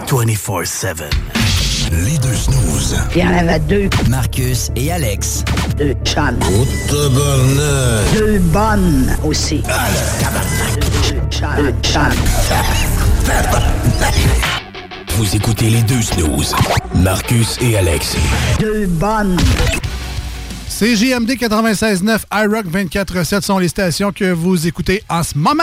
24-7. 0.08 1.45
Les 1.92 2.18
deux 2.18 2.34
snooze. 2.34 2.96
Il 3.14 3.22
y 3.22 3.24
en 3.24 3.36
avait 3.36 3.58
deux. 3.60 3.88
Marcus 4.08 4.70
et 4.76 4.90
Alex. 4.92 5.44
Deux 5.76 5.94
chums. 6.04 6.38
Oh, 6.42 6.66
tabarnak. 6.88 8.14
Deux 8.18 8.38
bonnes 8.38 9.16
aussi. 9.24 9.62
Deux 9.62 11.30
chums. 11.30 11.48
Deux 11.56 11.74
chums. 11.82 12.12
Vous 15.16 15.36
écoutez 15.36 15.70
les 15.70 15.82
deux 15.82 16.02
snooze. 16.02 16.54
Marcus 16.94 17.56
et 17.60 17.76
Alex. 17.76 18.16
Deux 18.60 18.86
bonnes. 18.86 19.36
C'est 20.78 20.94
JMD 20.94 21.30
96.9, 21.30 22.24
iRock 22.30 22.66
24.7 22.66 23.40
sont 23.40 23.58
les 23.58 23.68
stations 23.68 24.12
que 24.12 24.30
vous 24.30 24.66
écoutez 24.66 25.02
en 25.08 25.22
ce 25.22 25.38
moment. 25.38 25.62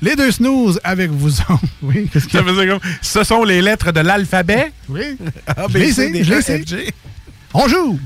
Les 0.00 0.16
deux 0.16 0.30
snooze 0.30 0.80
avec 0.82 1.10
vous 1.10 1.38
autres. 1.42 1.60
Oui, 1.82 2.08
qu'est-ce 2.10 2.26
Ça 2.26 2.42
comme. 2.42 2.80
Ce 3.02 3.24
sont 3.24 3.44
les 3.44 3.60
lettres 3.60 3.92
de 3.92 4.00
l'alphabet? 4.00 4.72
Oui. 4.88 5.18
A, 5.46 5.68
B, 5.68 5.90
C, 5.92 6.08
D, 6.10 6.24
je 6.24 6.76
E. 6.76 6.86
On 7.52 7.68
joue! 7.68 7.98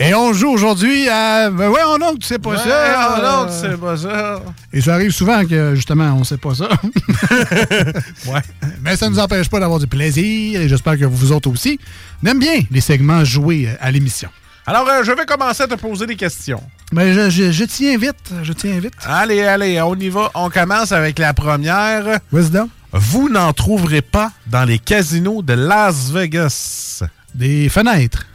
Et 0.00 0.14
on 0.14 0.32
joue 0.32 0.48
aujourd'hui 0.50 1.08
à. 1.08 1.50
Ben 1.50 1.68
ouais, 1.68 1.80
on 1.84 2.14
tu 2.16 2.26
sais 2.26 2.38
pas 2.38 2.50
Ouais, 2.50 2.56
ça. 2.56 3.16
oh 3.18 3.22
non, 3.22 3.46
tu 3.52 3.58
sais 3.68 3.76
pas 3.76 3.96
ça. 3.96 4.42
Et 4.72 4.80
ça 4.80 4.94
arrive 4.94 5.10
souvent 5.10 5.44
que, 5.44 5.74
justement, 5.74 6.14
on 6.18 6.22
sait 6.22 6.36
pas 6.36 6.54
ça. 6.54 6.68
ouais. 8.26 8.40
Mais 8.82 8.96
ça 8.96 9.06
ne 9.06 9.14
nous 9.14 9.18
empêche 9.18 9.48
pas 9.48 9.58
d'avoir 9.58 9.80
du 9.80 9.86
plaisir 9.88 10.60
et 10.60 10.68
j'espère 10.68 10.96
que 10.98 11.04
vous 11.04 11.32
autres 11.32 11.50
aussi. 11.50 11.80
On 12.22 12.26
aime 12.28 12.38
bien 12.38 12.60
les 12.70 12.80
segments 12.80 13.24
joués 13.24 13.68
à 13.80 13.90
l'émission. 13.90 14.28
Alors, 14.66 14.86
euh, 14.88 15.02
je 15.02 15.10
vais 15.12 15.24
commencer 15.26 15.64
à 15.64 15.66
te 15.66 15.74
poser 15.74 16.06
des 16.06 16.16
questions. 16.16 16.62
Mais 16.92 17.12
je, 17.14 17.30
je, 17.30 17.50
je 17.50 17.64
t'y 17.64 17.88
invite. 17.88 18.32
Je 18.42 18.52
t'y 18.52 18.70
invite. 18.70 18.92
Allez, 19.04 19.42
allez, 19.42 19.80
on 19.82 19.94
y 19.96 20.10
va. 20.10 20.30
On 20.34 20.48
commence 20.50 20.92
avec 20.92 21.18
la 21.18 21.34
première. 21.34 22.20
Wisdom. 22.32 22.68
Vous 22.92 23.28
n'en 23.28 23.52
trouverez 23.52 24.02
pas 24.02 24.30
dans 24.46 24.64
les 24.64 24.78
casinos 24.78 25.42
de 25.42 25.54
Las 25.54 26.10
Vegas. 26.12 27.02
Des 27.34 27.68
fenêtres. 27.68 28.26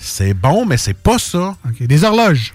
C'est 0.00 0.34
bon, 0.34 0.66
mais 0.66 0.76
c'est 0.76 0.94
pas 0.94 1.18
ça. 1.18 1.56
OK. 1.64 1.82
Des 1.86 2.04
horloges. 2.04 2.52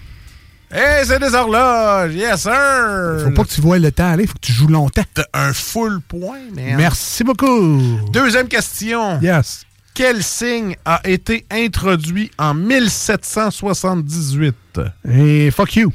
Hey, 0.70 1.04
c'est 1.06 1.18
des 1.20 1.32
horloges! 1.32 2.14
Yes, 2.14 2.42
sir! 2.42 3.20
Faut 3.22 3.30
pas 3.30 3.44
que 3.44 3.50
tu 3.50 3.60
vois 3.60 3.78
le 3.78 3.92
temps 3.92 4.10
aller, 4.10 4.26
faut 4.26 4.34
que 4.34 4.40
tu 4.40 4.52
joues 4.52 4.66
longtemps. 4.66 5.04
T'as 5.14 5.22
un 5.32 5.52
full 5.52 6.00
point, 6.00 6.40
man. 6.54 6.74
Merci 6.76 7.22
beaucoup. 7.22 7.80
Deuxième 8.10 8.48
question. 8.48 9.20
Yes. 9.20 9.64
Quel 9.94 10.24
signe 10.24 10.74
a 10.84 11.00
été 11.04 11.46
introduit 11.52 12.32
en 12.36 12.52
1778? 12.52 14.80
Et 15.08 15.52
fuck 15.52 15.76
you. 15.76 15.92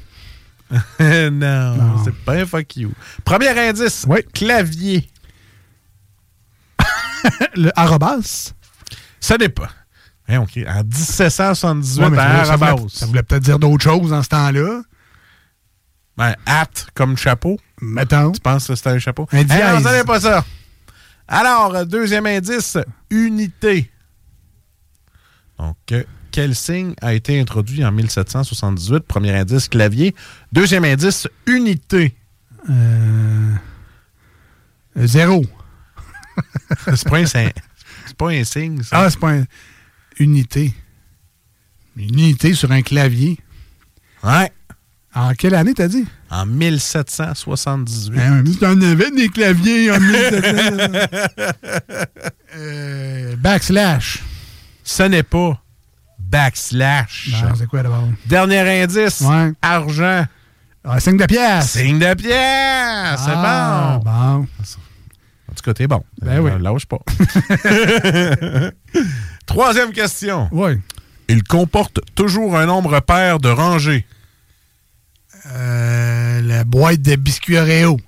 non, 1.00 2.02
c'est 2.06 2.16
pas 2.24 2.36
un 2.36 2.46
fuck 2.46 2.78
you. 2.78 2.94
Premier 3.26 3.50
indice. 3.50 4.06
Clavier. 4.34 5.06
le 7.56 7.78
arrobas? 7.78 8.54
Ça 9.20 9.36
n'est 9.38 9.50
pas. 9.50 9.70
Hein, 10.32 10.40
OK. 10.40 10.58
En 10.66 10.84
1778, 10.84 12.04
Ouais, 12.04 12.10
mais 12.10 12.18
à 12.20 12.46
ça, 12.46 12.56
voulait, 12.56 12.90
ça 12.90 13.06
voulait 13.06 13.24
peut-être 13.24 13.44
dire 13.44 13.60
d'autres 13.60 13.84
choses 13.84 14.12
dans 14.12 14.24
ce 14.24 14.30
temps-là. 14.30 14.82
Ben, 16.18 16.36
hat 16.46 16.70
comme 16.94 17.18
chapeau. 17.18 17.60
Mettons. 17.82 18.32
Tu 18.32 18.40
penses 18.40 18.68
que 18.68 18.76
c'était 18.76 18.92
un 18.92 19.00
chapeau? 19.00 19.28
Un 19.34 19.44
non, 19.44 19.82
ça 19.82 19.92
n'est 19.92 20.06
pas 20.06 20.22
ça. 20.22 20.46
Alors, 21.28 21.86
deuxième 21.86 22.26
indice, 22.26 22.78
unité. 23.10 23.92
Donc, 25.58 25.76
quel 26.32 26.56
signe 26.56 26.94
a 27.02 27.14
été 27.14 27.40
introduit 27.40 27.84
en 27.84 27.92
1778? 27.92 29.00
Premier 29.06 29.36
indice, 29.36 29.68
clavier. 29.68 30.16
Deuxième 30.52 30.86
indice, 30.86 31.28
unité. 31.46 32.16
Euh, 32.70 33.54
zéro. 34.96 35.46
c'est 36.96 37.10
pas 37.10 37.20
un, 37.20 37.26
c'est 37.26 37.54
pas 38.18 38.30
un 38.30 38.44
signe, 38.44 38.82
ça. 38.84 39.04
Ah, 39.04 39.10
c'est 39.10 39.20
pas 39.20 39.34
une 39.34 39.46
unité. 40.22 40.74
Une 41.98 42.14
unité 42.20 42.54
sur 42.54 42.72
un 42.72 42.82
clavier. 42.82 43.38
Ouais. 44.24 44.52
En 45.14 45.34
quelle 45.34 45.56
année, 45.56 45.74
t'as 45.74 45.90
dit? 45.90 46.06
En 46.30 46.46
1778. 46.46 48.18
Hein, 48.20 48.44
T'en 48.62 48.80
avais 48.82 49.12
des 49.12 49.28
claviers 49.30 49.92
en 49.92 50.00
1700. 50.00 50.98
Euh, 52.54 53.36
backslash. 53.38 54.20
Ce 54.84 55.04
n'est 55.04 55.24
pas 55.24 55.58
backslash. 56.20 57.30
C'est 57.58 57.66
quoi 57.68 57.82
d'abord? 57.82 58.10
Dernier 58.26 58.84
indice. 58.84 59.22
Ouais. 59.22 59.54
Argent. 59.62 60.26
Ah, 60.84 61.00
signe 61.00 61.16
de 61.16 61.26
pièce. 61.26 61.70
Signe 61.72 61.98
de 61.98 62.14
pièce. 62.14 63.20
C'est 63.24 63.32
Ah, 63.34 64.00
bon. 64.04 64.10
bon. 64.12 64.48
En 65.50 65.54
tout 65.56 65.64
cas, 65.64 65.74
t'es 65.74 65.88
bon. 65.88 66.04
Ben 66.22 66.40
oui. 66.42 66.52
Euh, 66.52 66.60
Lâche 66.60 66.86
pas. 66.86 67.00
Troisième 69.52 69.92
question. 69.92 70.48
Oui. 70.52 70.80
Il 71.28 71.44
comporte 71.44 72.00
toujours 72.16 72.58
un 72.58 72.66
nombre 72.66 73.00
pair 73.02 73.40
de 73.40 73.50
rangées. 73.50 74.06
Euh, 75.48 76.42
la 76.42 76.64
boîte 76.64 77.02
de 77.02 77.16
biscuits 77.16 77.58
Oreo. 77.58 78.00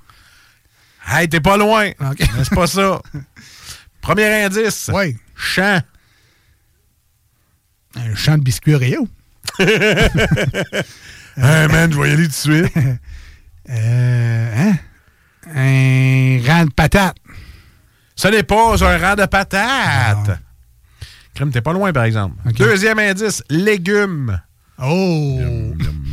Hey, 1.08 1.28
t'es 1.28 1.42
pas 1.42 1.58
loin. 1.58 1.90
OK. 2.00 2.20
Mais 2.20 2.44
c'est 2.44 2.56
pas 2.56 2.68
ça? 2.68 3.02
Premier 4.02 4.44
indice. 4.46 4.90
Oui. 4.94 5.18
Champ. 5.36 5.82
Un 7.96 8.16
champ 8.16 8.38
de 8.38 8.44
biscuits 8.44 8.76
Oreo. 8.76 9.08
Hey 11.36 11.68
man, 11.68 11.92
je 11.92 12.00
vais 12.00 12.10
y 12.10 12.14
aller 12.14 12.24
tout 12.26 12.30
de 12.30 12.34
suite. 12.34 12.74
Euh, 13.70 14.54
hein? 14.58 14.76
Un 15.56 16.42
rang 16.46 16.66
de 16.66 16.72
patates. 16.72 17.16
Ce 18.14 18.28
n'est 18.28 18.44
pas 18.44 18.76
un 18.84 18.98
rang 18.98 19.16
de 19.16 19.26
patates. 19.26 20.38
Crème, 21.34 21.52
t'es 21.52 21.62
pas 21.62 21.74
loin, 21.74 21.92
par 21.94 22.04
exemple. 22.04 22.36
Deuxième 22.58 23.00
indice, 23.00 23.44
légumes. 23.50 24.40
Oh! 24.82 25.40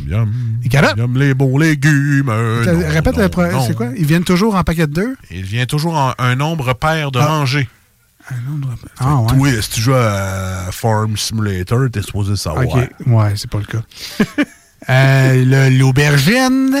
Yum, 0.07 0.33
Les 0.63 0.69
carottes. 0.69 0.97
yum, 0.97 1.17
les 1.17 1.33
bons 1.33 1.57
légumes. 1.57 2.25
non, 2.27 2.89
Répète 2.89 3.15
non, 3.17 3.23
le 3.23 3.29
pro- 3.29 3.45
non. 3.47 3.65
c'est 3.65 3.75
quoi? 3.75 3.87
Ils 3.97 4.05
viennent 4.05 4.23
toujours 4.23 4.55
en 4.55 4.63
paquet 4.63 4.87
de 4.87 4.93
deux? 4.93 5.15
Il 5.29 5.43
vient 5.43 5.65
toujours 5.65 5.95
en 5.95 6.13
un 6.17 6.35
nombre 6.35 6.73
pair 6.73 7.11
de 7.11 7.19
Ah. 7.19 7.25
rangées. 7.27 7.67
Ah, 8.99 9.15
ouais. 9.21 9.31
Oui, 9.37 9.51
si 9.61 9.69
tu 9.71 9.81
joues 9.81 9.93
à 9.95 10.69
Farm 10.71 11.17
Simulator, 11.17 11.87
t'es 11.91 12.01
supposé 12.01 12.35
savoir. 12.35 12.65
OK. 12.65 12.89
Ouais, 13.07 13.33
c'est 13.35 13.49
pas 13.49 13.59
le 13.59 13.65
cas. 13.65 13.81
Euh, 14.89 15.45
le- 15.45 15.77
L'aubergine. 15.77 16.75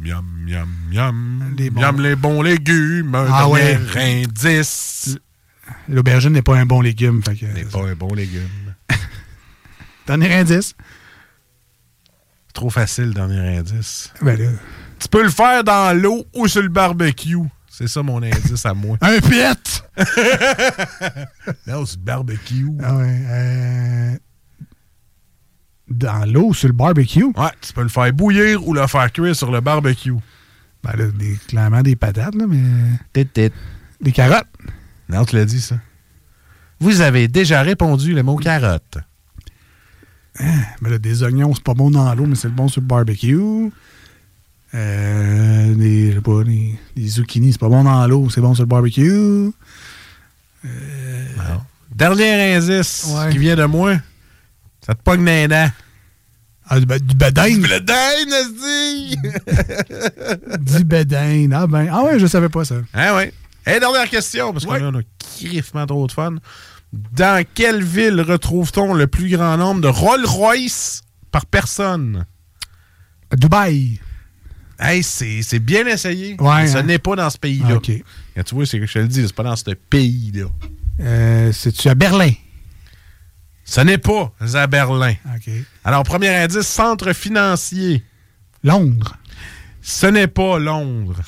Miam, 0.00 0.24
miam, 0.46 0.66
miam. 0.90 1.54
Les 1.58 1.68
bons- 1.68 1.80
Miam, 1.82 2.00
les 2.00 2.16
bons 2.16 2.40
légumes. 2.40 3.14
Un 3.14 3.26
Ah 3.30 3.48
ouais. 3.50 3.78
indice. 3.96 5.18
L'aubergine 5.88 6.32
n'est 6.32 6.42
pas 6.42 6.56
un 6.56 6.66
bon 6.66 6.80
légume. 6.80 7.22
Fait 7.22 7.34
que, 7.36 7.46
n'est 7.46 7.64
pas 7.64 7.82
un 7.86 7.94
bon 7.94 8.14
légume. 8.14 8.48
Dernier 10.06 10.34
indice. 10.34 10.74
Trop 12.54 12.70
facile, 12.70 13.12
dernier 13.14 13.58
indice. 13.58 14.12
Ben 14.22 14.36
là. 14.38 14.50
Tu 14.98 15.08
peux 15.08 15.22
le 15.22 15.28
faire 15.30 15.62
dans 15.62 15.96
l'eau 15.96 16.24
ou 16.34 16.48
sur 16.48 16.62
le 16.62 16.68
barbecue. 16.68 17.36
C'est 17.68 17.86
ça 17.86 18.02
mon 18.02 18.20
indice 18.22 18.66
à 18.66 18.74
moi. 18.74 18.96
Un 19.02 19.20
pit! 19.20 19.84
non, 21.66 21.86
c'est 21.86 21.96
le 21.98 22.02
barbecue. 22.02 22.66
Ah 22.82 22.96
ouais. 22.96 23.22
euh, 23.28 24.16
Dans 25.88 26.28
l'eau, 26.28 26.52
sur 26.52 26.68
le 26.68 26.74
barbecue? 26.74 27.24
Ouais, 27.24 27.50
tu 27.60 27.72
peux 27.72 27.82
le 27.82 27.88
faire 27.88 28.12
bouillir 28.12 28.66
ou 28.66 28.74
le 28.74 28.84
faire 28.88 29.12
cuire 29.12 29.36
sur 29.36 29.52
le 29.52 29.60
barbecue. 29.60 30.14
Ben 30.82 30.92
là, 30.96 31.06
des- 31.06 31.38
clairement 31.46 31.82
des 31.82 31.94
patates, 31.96 32.34
là, 32.34 32.46
mais. 32.48 33.24
Tit, 33.24 33.52
Des 34.00 34.12
carottes. 34.12 34.46
Non, 35.08 35.24
tu 35.24 35.36
l'as 35.36 35.44
dit, 35.44 35.60
ça. 35.60 35.76
Vous 36.80 37.00
avez 37.00 37.28
déjà 37.28 37.62
répondu 37.62 38.14
le 38.14 38.22
mot 38.22 38.36
carotte. 38.36 38.98
Ben 40.38 40.90
là, 40.90 40.98
des 40.98 41.22
oignons, 41.24 41.52
c'est 41.54 41.64
pas 41.64 41.74
bon 41.74 41.90
dans 41.90 42.14
l'eau, 42.14 42.26
mais 42.26 42.36
c'est 42.36 42.48
bon 42.48 42.68
sur 42.68 42.80
le 42.80 42.86
barbecue. 42.86 43.70
Euh, 44.74 45.74
des, 45.74 46.10
je 46.10 46.16
sais 46.16 46.20
pas, 46.20 46.44
des, 46.44 46.78
des 46.94 47.08
zucchini, 47.08 47.52
c'est 47.52 47.58
pas 47.60 47.68
bon 47.68 47.82
dans 47.84 48.06
l'eau, 48.06 48.28
c'est 48.30 48.40
bon 48.40 48.54
sur 48.54 48.62
le 48.62 48.68
barbecue. 48.68 49.50
Dernier 51.94 52.54
indice 52.56 53.06
Ouais. 53.08 53.30
qui 53.32 53.38
vient 53.38 53.56
de 53.56 53.64
moi. 53.64 53.94
Ça 54.86 54.94
te 54.94 55.02
pogne 55.02 55.24
les 55.24 55.48
dents. 55.48 55.70
Ah, 56.70 56.78
du, 56.78 56.86
ba- 56.86 56.98
du 56.98 57.14
bedin. 57.16 57.48
Du 57.48 57.56
dit! 57.62 59.16
du 60.60 60.84
bedin. 60.84 61.48
Ah 61.52 61.66
ben, 61.66 61.88
ah 61.90 62.04
ouais, 62.04 62.18
je 62.18 62.26
savais 62.26 62.50
pas 62.50 62.64
ça. 62.64 62.76
Ah 62.92 63.16
ouais. 63.16 63.32
Et 63.68 63.80
dernière 63.80 64.08
question, 64.08 64.52
parce 64.52 64.64
qu'on 64.64 64.94
a 64.98 65.02
griffement 65.40 65.86
trop 65.86 66.06
de 66.06 66.12
fun. 66.12 66.36
Dans 66.92 67.44
quelle 67.54 67.84
ville 67.84 68.20
retrouve-t-on 68.22 68.94
le 68.94 69.06
plus 69.06 69.28
grand 69.36 69.56
nombre 69.58 69.82
de 69.82 69.88
Rolls-Royce 69.88 71.02
par 71.30 71.44
personne? 71.44 72.24
Dubaï. 73.36 74.00
Hey, 74.80 75.02
c'est 75.02 75.42
c'est 75.42 75.58
bien 75.58 75.86
essayé. 75.86 76.36
Ouais, 76.40 76.62
Mais 76.62 76.68
ce 76.68 76.76
hein? 76.78 76.82
n'est 76.84 76.98
pas 76.98 77.16
dans 77.16 77.28
ce 77.28 77.36
pays-là. 77.36 77.68
Ah, 77.72 77.76
OK. 77.76 77.90
Quand 78.34 78.42
tu 78.44 78.54
vois, 78.54 78.64
c'est 78.64 78.78
que 78.78 78.86
je 78.86 78.92
te 78.94 78.98
le 79.00 79.08
dis, 79.08 79.26
c'est 79.26 79.34
pas 79.34 79.42
dans 79.42 79.56
ce 79.56 79.70
pays-là. 79.72 80.46
Euh, 81.00 81.52
C'est-tu 81.52 81.88
à 81.88 81.94
Berlin? 81.94 82.30
Ce 83.64 83.82
n'est 83.82 83.98
pas 83.98 84.32
à 84.54 84.66
Berlin. 84.66 85.14
OK. 85.36 85.50
Alors, 85.84 86.04
premier 86.04 86.28
indice, 86.34 86.66
centre 86.66 87.12
financier. 87.12 88.02
Londres. 88.64 89.16
Ce 89.82 90.06
n'est 90.06 90.26
pas 90.26 90.58
Londres. 90.58 91.20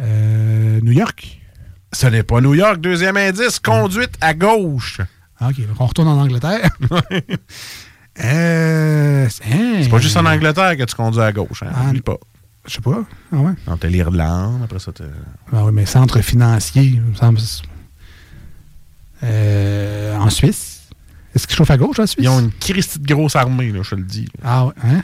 Euh, 0.00 0.80
New 0.82 0.92
York? 0.92 1.40
Ce 1.92 2.06
n'est 2.06 2.22
pas 2.22 2.40
New 2.40 2.54
York. 2.54 2.80
Deuxième 2.80 3.16
indice, 3.16 3.58
conduite 3.58 4.16
à 4.20 4.34
gauche. 4.34 5.00
Ah, 5.38 5.48
OK, 5.48 5.66
donc 5.66 5.80
on 5.80 5.86
retourne 5.86 6.08
en 6.08 6.20
Angleterre. 6.20 6.70
euh, 8.24 9.28
c'est 9.30 9.82
C'est 9.82 9.88
pas 9.90 9.98
juste 9.98 10.16
en 10.16 10.26
Angleterre 10.26 10.76
que 10.76 10.84
tu 10.84 10.94
conduis 10.94 11.22
à 11.22 11.32
gauche. 11.32 11.62
Hein? 11.62 11.72
Ah, 11.74 11.88
Oublie 11.88 12.02
pas. 12.02 12.18
Je 12.66 12.74
sais 12.74 12.80
pas. 12.80 13.04
Ah 13.32 13.36
ouais? 13.36 13.52
Non, 13.66 13.76
t'as 13.76 13.88
l'Irlande, 13.88 14.62
après 14.62 14.78
ça, 14.78 14.92
t'as... 14.92 15.04
Ah 15.52 15.64
oui, 15.64 15.72
mais 15.72 15.86
centre 15.86 16.20
financier, 16.20 16.82
il 16.82 17.00
me 17.00 17.14
semble. 17.14 17.38
Euh, 19.22 20.16
en 20.16 20.30
Suisse? 20.30 20.88
Est-ce 21.34 21.46
qu'ils 21.46 21.56
chauffent 21.56 21.70
à 21.70 21.78
gauche 21.78 21.98
en 21.98 22.06
Suisse? 22.06 22.22
Ils 22.24 22.28
ont 22.28 22.40
une 22.40 22.52
Christie 22.52 22.98
de 22.98 23.06
grosse 23.06 23.36
armée, 23.36 23.72
là, 23.72 23.80
je 23.82 23.90
te 23.90 23.94
le 23.94 24.04
dis. 24.04 24.28
Ah 24.42 24.66
ouais, 24.66 24.72
hein? 24.84 25.02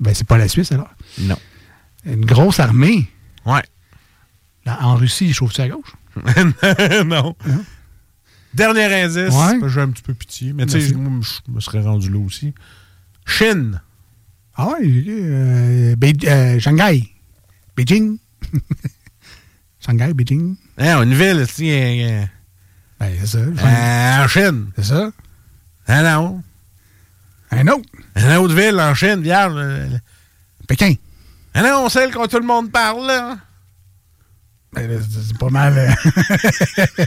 Ben, 0.00 0.12
c'est 0.14 0.26
pas 0.26 0.38
la 0.38 0.48
Suisse, 0.48 0.72
alors. 0.72 0.90
Non. 1.18 1.36
Une 2.04 2.24
grosse 2.24 2.58
armée? 2.58 3.08
Ouais. 3.46 3.62
En 4.66 4.94
Russie, 4.96 5.26
ils 5.26 5.34
chauffent 5.34 5.58
à 5.60 5.68
gauche? 5.68 5.94
non. 7.06 7.34
Dernier 8.54 9.02
indice. 9.02 9.34
Ouais. 9.34 9.68
J'ai 9.68 9.80
un 9.80 9.90
petit 9.90 10.02
peu 10.02 10.14
pitié, 10.14 10.52
mais 10.52 10.66
tu 10.66 10.72
sais, 10.72 10.80
je 10.80 10.94
me 10.94 11.60
serais 11.60 11.80
rendu 11.80 12.10
là 12.10 12.18
aussi. 12.18 12.52
Chine. 13.26 13.80
Ah 14.54 14.68
ouais, 14.68 14.86
euh, 15.08 15.94
euh, 16.26 16.58
Shanghai. 16.60 17.08
Beijing. 17.76 18.18
Shanghai, 19.80 20.12
Beijing. 20.12 20.56
Hein, 20.78 21.02
une 21.02 21.14
ville, 21.14 21.44
tu 21.48 21.54
sais, 21.54 22.04
euh, 22.10 22.24
Ben, 23.00 23.12
c'est 23.20 23.26
ça. 23.26 23.38
euh, 23.38 24.24
en 24.24 24.28
Chine. 24.28 24.70
C'est 24.76 24.84
ça. 24.84 25.10
Ah 25.86 26.02
non. 26.02 26.42
Un 27.50 27.66
autre. 27.68 27.88
Une 28.16 28.32
autre 28.36 28.54
ville 28.54 28.78
en 28.78 28.94
Chine, 28.94 29.22
vierge. 29.22 29.58
Pékin. 30.68 30.94
Ah 31.54 31.62
non, 31.62 31.88
celle 31.88 32.10
que 32.10 32.26
tout 32.28 32.38
le 32.38 32.46
monde 32.46 32.70
parle, 32.70 33.06
là. 33.06 33.38
Ben, 34.74 35.00
c'est 35.28 35.38
pas 35.38 35.50
mal. 35.50 35.74
euh, 35.76 35.88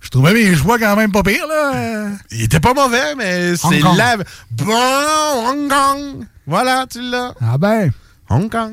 Je 0.00 0.08
trouvais 0.08 0.32
mes 0.34 0.54
choix 0.56 0.78
quand 0.78 0.96
même 0.96 1.12
pas 1.12 1.22
pire, 1.22 1.46
là. 1.46 2.08
Il 2.30 2.42
était 2.42 2.58
pas 2.60 2.74
mauvais, 2.74 3.14
mais 3.16 3.54
c'est 3.56 3.80
la... 3.80 4.16
Bon, 4.50 5.46
Hong 5.46 5.68
Kong. 5.68 6.26
Voilà, 6.46 6.86
tu 6.90 7.00
l'as. 7.02 7.34
Ah 7.40 7.56
ben, 7.58 7.90
Hong 8.28 8.50
Kong. 8.50 8.72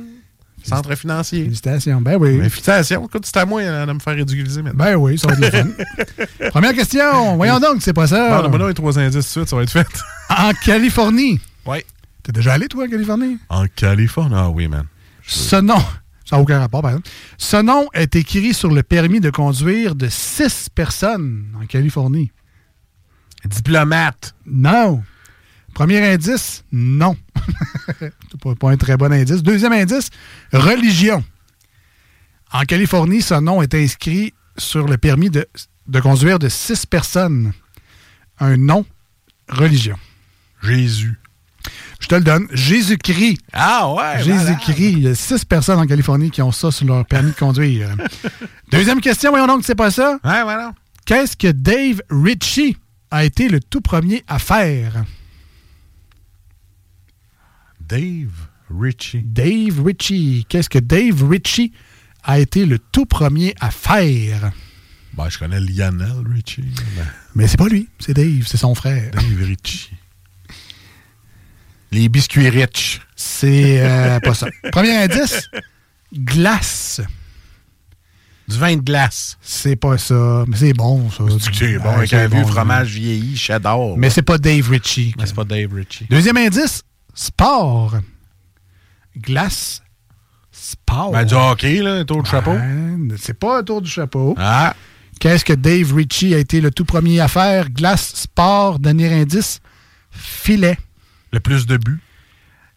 Centre 0.64 0.94
financier. 0.96 1.44
félicitations. 1.44 2.02
Ben 2.02 2.18
oui. 2.20 2.38
Félicitations. 2.38 3.06
Écoute, 3.06 3.26
c'est 3.26 3.38
à 3.38 3.46
moi 3.46 3.62
euh, 3.62 3.86
de 3.86 3.94
me 3.94 4.00
faire 4.00 4.16
ridiculiser 4.16 4.62
maintenant. 4.62 4.84
Ben 4.86 4.96
oui, 4.96 5.18
ça 5.18 5.28
va 5.28 5.34
être 5.34 5.40
le 5.42 5.50
fun. 5.52 6.50
Première 6.52 6.74
question. 6.74 7.38
Voyons 7.38 7.60
donc, 7.60 7.78
c'est 7.82 7.94
pas 7.94 8.08
ça. 8.08 8.42
Bon, 8.42 8.50
donne-moi 8.50 8.74
trois 8.74 8.98
indices 9.00 9.32
tout 9.34 9.40
de 9.40 9.46
suite, 9.46 9.50
ça 9.50 9.56
va 9.56 9.64
être 9.64 9.72
fait. 9.72 9.88
En 10.30 10.52
Californie. 10.54 11.40
Ouais. 11.66 11.86
T'es 12.24 12.32
déjà 12.32 12.54
allé, 12.54 12.68
toi, 12.68 12.86
en 12.86 12.90
Californie? 12.90 13.38
En 13.50 13.66
Californie? 13.68 14.36
Ah 14.38 14.50
oui, 14.50 14.68
man. 14.68 14.86
Ce 15.26 15.56
nom, 15.56 15.82
ça 16.30 16.36
n'a 16.36 16.44
aucun 16.44 16.60
rapport, 16.60 16.84
par 16.84 16.92
exemple. 16.92 17.10
Ce 17.40 17.58
nom 17.58 17.88
est 17.96 18.16
écrit 18.16 18.54
sur 18.54 18.70
le 18.72 18.84
permis 18.84 19.20
de 19.20 19.32
conduire 19.32 19.96
de 19.96 20.10
six 20.10 20.70
personnes 20.70 21.48
en 21.60 21.66
Californie. 21.66 22.32
Diplomate. 23.46 24.36
Non. 24.46 25.02
Premier 25.74 26.08
indice, 26.08 26.64
non. 26.72 27.18
Pas, 28.44 28.56
pas 28.56 28.70
un 28.70 28.78
très 28.78 28.96
bon 28.96 29.12
indice. 29.12 29.42
Deuxième 29.42 29.74
indice, 29.74 30.12
religion. 30.54 31.24
En 32.54 32.62
Californie, 32.62 33.24
ce 33.24 33.34
nom 33.34 33.64
est 33.64 33.74
inscrit 33.74 34.36
sur 34.56 34.88
le 34.88 34.98
permis 34.98 35.32
de, 35.32 35.48
de 35.88 36.00
conduire 36.00 36.38
de 36.38 36.48
six 36.48 36.86
personnes. 36.86 37.54
Un 38.40 38.56
nom, 38.58 38.86
religion. 39.48 39.98
Jésus. 40.62 41.20
Je 42.00 42.08
te 42.08 42.16
le 42.16 42.22
donne. 42.22 42.48
Jésus-Christ. 42.52 43.40
Ah 43.54 43.94
ouais? 43.94 44.24
Jésus-Christ. 44.24 44.94
Il 44.94 45.00
y 45.00 45.08
a 45.08 45.16
six 45.16 45.44
personnes 45.46 45.80
en 45.80 45.86
Californie 45.86 46.32
qui 46.32 46.42
ont 46.42 46.52
ça 46.52 46.72
sur 46.72 46.86
leur 46.86 47.06
permis 47.06 47.32
de 47.32 47.36
conduire. 47.36 47.96
Deuxième 48.72 49.02
question, 49.02 49.32
voyons 49.32 49.48
donc, 49.48 49.64
c'est 49.66 49.76
pas 49.76 49.92
ça. 49.92 50.20
Ouais, 50.24 50.44
voilà. 50.44 50.74
Qu'est-ce 51.06 51.36
que 51.36 51.52
Dave 51.52 52.02
Ritchie 52.10 52.78
a 53.12 53.26
été 53.26 53.50
le 53.50 53.60
tout 53.60 53.82
premier 53.82 54.24
à 54.28 54.40
faire? 54.40 55.04
Dave 57.82 58.48
Ritchie. 58.70 59.24
Dave 59.24 59.84
Ritchie. 59.84 60.46
Qu'est-ce 60.48 60.70
que 60.70 60.80
Dave 60.80 61.28
Ritchie 61.28 61.74
a 62.24 62.40
été 62.40 62.66
le 62.66 62.80
tout 62.80 63.06
premier 63.06 63.56
à 63.60 63.72
faire? 63.72 64.52
Ben, 65.14 65.28
je 65.30 65.40
connais 65.40 65.60
Lionel 65.60 66.24
Richie. 66.32 66.62
Ben, 66.96 67.06
Mais 67.36 67.48
c'est 67.48 67.58
pas 67.58 67.68
lui, 67.68 67.90
c'est 68.00 68.14
Dave, 68.14 68.46
c'est 68.46 68.58
son 68.58 68.76
frère. 68.76 69.12
Dave 69.12 69.44
Ritchie. 69.44 69.92
Les 71.92 72.10
biscuits 72.10 72.50
Rich. 72.50 73.02
C'est 73.16 73.80
euh, 73.82 74.20
pas 74.24 74.34
ça. 74.34 74.48
Premier 74.72 74.96
indice, 74.96 75.50
glace. 76.14 77.02
Du 78.48 78.58
vin 78.58 78.76
de 78.76 78.82
glace. 78.82 79.38
C'est 79.42 79.76
pas 79.76 79.98
ça, 79.98 80.44
mais 80.48 80.58
c'est 80.58 80.74
bon, 80.74 81.10
ça. 81.12 81.24
C'est 81.54 81.78
bon, 81.78 81.90
avec 81.90 82.12
un 82.14 82.28
vieux 82.28 82.46
fromage 82.46 82.90
vieilli, 82.90 83.38
cheddar. 83.38 83.96
Mais 83.96 84.10
c'est 84.10 84.24
pas 84.24 84.40
Dave 84.40 84.70
Ritchie. 84.70 85.14
Mais 85.18 85.28
c'est 85.28 85.36
pas 85.36 85.44
Dave 85.44 85.72
Ritchie. 85.74 86.08
Deuxième 86.10 86.38
indice, 86.38 86.82
sport. 87.14 87.96
Glace, 89.16 89.84
sport. 90.52 91.12
Ben, 91.12 91.26
du 91.26 91.36
hockey, 91.36 91.82
là, 91.82 91.96
un 91.96 92.06
tour 92.06 92.24
de 92.24 92.28
chapeau. 92.28 92.54
Ben, 92.54 93.16
c'est 93.20 93.38
pas 93.38 93.60
un 93.60 93.64
tour 93.64 93.82
du 93.82 93.90
chapeau. 93.90 94.36
Ah. 94.38 94.76
Qu'est-ce 95.20 95.46
que 95.46 95.54
Dave 95.54 95.94
Ritchie 95.94 96.34
a 96.34 96.38
été 96.40 96.62
le 96.62 96.72
tout 96.72 96.86
premier 96.86 97.20
à 97.20 97.28
faire? 97.28 97.70
Glace, 97.70 98.14
sport, 98.16 98.80
dernier 98.80 99.14
indice, 99.14 99.60
filet. 100.12 100.78
Le 101.32 101.40
plus 101.40 101.66
de 101.66 101.78
buts? 101.78 102.00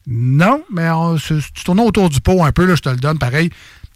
Non, 0.07 0.63
mais 0.71 0.91
on, 0.91 1.17
se- 1.19 1.35
tu 1.55 1.65
tournes 1.65 1.81
autour 1.81 2.11
du 2.11 2.21
pot 2.21 2.43
un 2.45 2.53
peu, 2.53 2.65
là, 2.67 2.75
je 2.75 2.83
te 2.83 2.89
le 2.89 2.97
donne 2.97 3.19
pareil. 3.19 3.51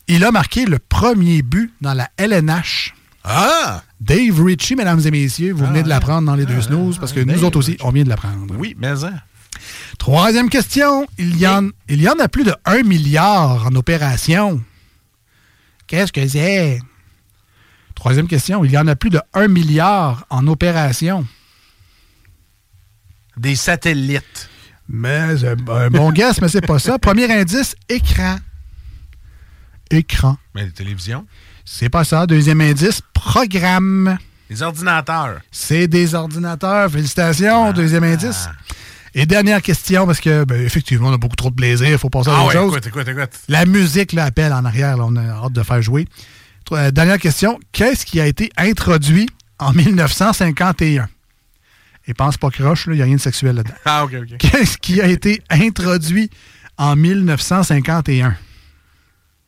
Il 0.08 0.24
a 0.24 0.30
marqué 0.30 0.64
le 0.64 0.78
premier 0.78 1.42
but 1.42 1.72
dans 1.80 1.94
la 1.94 2.08
LNH. 2.16 2.94
Ah! 3.24 3.82
Dave 4.00 4.40
Ritchie, 4.40 4.76
mesdames 4.76 5.00
et 5.04 5.10
messieurs, 5.10 5.52
vous 5.52 5.66
venez 5.66 5.82
de 5.82 5.88
l'apprendre 5.88 6.26
dans 6.26 6.36
les 6.36 6.46
deux 6.46 6.60
snooze, 6.62 6.98
parce 6.98 7.12
que 7.12 7.20
nous 7.20 7.42
autres 7.42 7.58
aussi, 7.58 7.76
on 7.80 7.90
vient 7.90 8.04
de 8.04 8.08
l'apprendre. 8.08 8.54
Oui, 8.56 8.76
mais 8.78 9.04
hein. 9.04 9.14
Troisième 9.98 10.48
question. 10.48 11.06
Il 11.18 11.36
y, 11.38 11.46
en, 11.48 11.70
il 11.88 12.00
y 12.02 12.08
en 12.08 12.18
a 12.20 12.28
plus 12.28 12.44
de 12.44 12.54
1 12.66 12.82
milliard 12.84 13.66
en 13.66 13.74
opération. 13.74 14.62
Qu'est-ce 15.88 16.12
que 16.12 16.26
c'est? 16.28 16.80
Troisième 17.94 18.28
question. 18.28 18.64
Il 18.64 18.70
y 18.70 18.78
en 18.78 18.86
a 18.86 18.94
plus 18.94 19.10
de 19.10 19.20
1 19.34 19.48
milliard 19.48 20.24
en 20.30 20.46
opération. 20.46 21.26
Des 23.36 23.54
satellites. 23.56 24.48
Mais 24.88 25.44
euh, 25.44 25.56
un 25.68 25.90
bon 25.90 26.12
guess, 26.12 26.40
mais 26.40 26.48
c'est 26.48 26.60
pas 26.66 26.78
ça. 26.78 26.98
Premier 26.98 27.30
indice, 27.32 27.74
écran. 27.88 28.36
Écran. 29.90 30.36
Mais 30.54 30.64
les 30.64 30.70
télévisions? 30.70 31.26
C'est 31.64 31.88
pas 31.88 32.04
ça. 32.04 32.26
Deuxième 32.26 32.60
indice, 32.60 33.00
programme. 33.12 34.16
Les 34.48 34.62
ordinateurs. 34.62 35.40
C'est 35.50 35.88
des 35.88 36.14
ordinateurs. 36.14 36.90
Félicitations. 36.90 37.72
Deuxième 37.72 38.04
indice. 38.04 38.48
Et 39.14 39.26
dernière 39.26 39.62
question, 39.62 40.06
parce 40.06 40.20
que, 40.20 40.44
ben, 40.44 40.60
effectivement, 40.60 41.08
on 41.08 41.12
a 41.14 41.18
beaucoup 41.18 41.36
trop 41.36 41.50
de 41.50 41.54
plaisir. 41.54 41.88
Il 41.88 41.98
faut 41.98 42.10
passer 42.10 42.28
à 42.30 42.34
Ah 42.36 42.44
autre 42.44 42.48
ouais, 42.48 42.52
chose. 42.52 42.76
écoute, 42.76 42.86
écoute, 42.86 43.08
écoute. 43.08 43.30
La 43.48 43.64
musique 43.64 44.12
là, 44.12 44.24
appelle 44.24 44.52
en 44.52 44.64
arrière. 44.64 44.96
là, 44.96 45.04
on 45.06 45.16
a 45.16 45.22
hâte 45.22 45.52
de 45.52 45.62
faire 45.62 45.80
jouer. 45.82 46.06
Euh, 46.72 46.90
dernière 46.90 47.18
question. 47.18 47.58
Qu'est-ce 47.72 48.04
qui 48.04 48.20
a 48.20 48.26
été 48.26 48.50
introduit 48.56 49.28
en 49.58 49.72
1951? 49.72 51.08
Et 52.08 52.14
pense 52.14 52.36
pas 52.36 52.50
croche, 52.50 52.86
il 52.86 52.94
n'y 52.94 53.02
a 53.02 53.04
rien 53.04 53.16
de 53.16 53.20
sexuel 53.20 53.56
là-dedans. 53.56 53.74
Ah, 53.84 54.04
OK, 54.04 54.14
OK. 54.14 54.38
Qu'est-ce 54.38 54.78
qui 54.78 55.00
a 55.00 55.08
été 55.08 55.42
introduit 55.50 56.30
en 56.78 56.94
1951? 56.94 58.36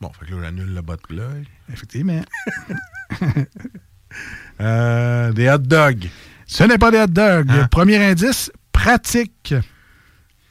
Bon, 0.01 0.11
fait 0.17 0.25
que 0.25 0.35
là, 0.35 0.43
j'annule 0.43 0.73
le 0.73 0.81
bas 0.81 0.95
de 0.95 1.01
plug. 1.01 1.45
Effectivement. 1.71 2.21
Euh, 4.59 5.31
des 5.31 5.47
hot 5.49 5.59
dogs. 5.59 6.09
Ce 6.47 6.63
n'est 6.63 6.79
pas 6.79 6.91
des 6.91 6.97
hot 6.97 7.07
dogs. 7.07 7.49
Hein? 7.49 7.67
Premier 7.69 8.03
indice, 8.03 8.51
pratique. 8.71 9.53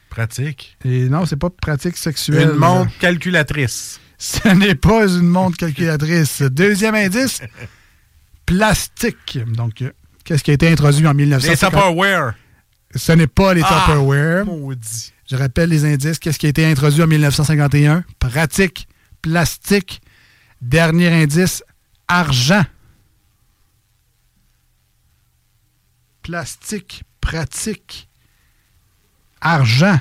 Pratique. 0.08 0.78
Et 0.84 1.08
non, 1.08 1.26
c'est 1.26 1.36
pas 1.36 1.50
pratique 1.50 1.96
sexuelle. 1.96 2.50
Une 2.50 2.56
montre 2.56 2.96
calculatrice. 2.98 4.00
Ce 4.16 4.48
n'est 4.48 4.76
pas 4.76 5.06
une 5.08 5.28
montre 5.28 5.58
calculatrice. 5.58 6.42
Deuxième 6.42 6.94
indice, 6.94 7.42
plastique. 8.46 9.38
Donc, 9.54 9.84
qu'est-ce 10.28 10.44
qui 10.44 10.50
a 10.50 10.54
été 10.54 10.70
introduit 10.70 11.06
en 11.06 11.12
Des 11.14 11.24
1950? 11.24 11.70
Tupperware. 11.72 12.34
Ce 12.94 13.12
n'est 13.12 13.26
pas 13.26 13.54
les 13.54 13.62
Ah! 13.64 13.84
Tupperware. 13.86 14.44
Maudit. 14.44 15.12
Je 15.30 15.36
rappelle 15.36 15.70
les 15.70 15.86
indices. 15.86 16.18
Qu'est-ce 16.18 16.38
qui 16.38 16.44
a 16.46 16.50
été 16.50 16.66
introduit 16.66 17.02
en 17.02 17.06
1951? 17.06 18.04
Pratique, 18.18 18.86
plastique. 19.22 20.02
Dernier 20.60 21.08
indice, 21.22 21.62
argent. 22.08 22.64
Plastique, 26.22 27.04
pratique, 27.20 28.08
argent. 29.40 29.98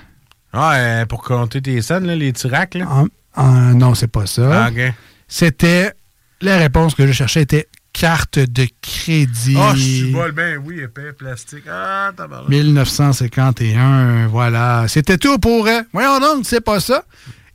Ah, 0.52 1.06
pour 1.08 1.24
compter 1.24 1.62
tes 1.62 1.82
scènes, 1.82 2.06
là, 2.06 2.16
les 2.16 2.34
tiracs, 2.34 2.74
là. 2.74 2.86
Ah, 2.90 3.04
ah, 3.36 3.74
non, 3.74 3.94
c'est 3.96 4.08
pas 4.08 4.26
ça. 4.26 4.66
Ah, 4.66 4.70
OK. 4.72 4.94
C'était. 5.28 5.94
La 6.42 6.58
réponse 6.58 6.94
que 6.96 7.08
je 7.08 7.12
cherchais 7.14 7.42
était 7.42 7.68
carte 8.00 8.40
de 8.40 8.68
crédit. 8.82 9.58
Ah, 9.58 9.74
je 9.76 9.82
suis 9.82 10.12
bol, 10.12 10.32
ben 10.32 10.62
oui, 10.64 10.82
épais, 10.82 11.14
plastique. 11.14 11.64
Ah, 11.70 12.12
tabarnak. 12.16 12.50
1951, 12.50 14.28
voilà. 14.28 14.86
C'était 14.88 15.18
tout 15.18 15.40
pour. 15.40 15.68
euh, 15.68 15.82
voyons 15.94 16.20
donc, 16.20 16.46
c'est 16.46 16.62
pas 16.62 16.80
ça. 16.80 17.04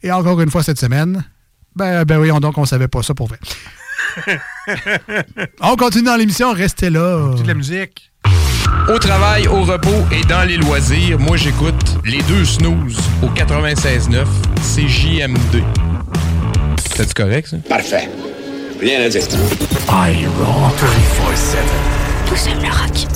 Et 0.02 0.10
encore 0.10 0.40
une 0.40 0.50
fois 0.50 0.62
cette 0.62 0.80
semaine, 0.80 1.24
ben, 1.76 2.04
ben 2.04 2.16
voyons 2.16 2.40
donc, 2.40 2.58
on 2.58 2.64
savait 2.64 2.88
pas 2.88 3.02
ça 3.02 3.14
pour 3.14 3.28
vrai. 3.28 3.38
on 5.60 5.76
continue 5.76 6.04
dans 6.04 6.16
l'émission, 6.16 6.52
restez 6.52 6.90
là. 6.90 7.34
de 7.36 7.46
la 7.46 7.54
musique. 7.54 8.10
Au 8.88 8.98
travail, 8.98 9.46
au 9.46 9.62
repos 9.62 10.06
et 10.10 10.24
dans 10.24 10.42
les 10.42 10.56
loisirs, 10.56 11.18
moi 11.20 11.36
j'écoute 11.36 11.98
les 12.04 12.20
deux 12.22 12.44
snooze 12.44 12.98
au 13.22 13.28
96.9 13.28 14.24
CJMD. 14.60 15.62
C'est 16.96 17.14
correct 17.14 17.48
ça? 17.48 17.56
Parfait. 17.68 18.08
Rien 18.82 19.00
à 19.00 19.08
dire. 19.08 19.22
I 19.88 20.26
roll 20.40 20.72
24-7. 20.74 21.56
Tous 22.26 22.48
aiment 22.48 22.62
le 22.62 22.68
rock. 22.68 23.06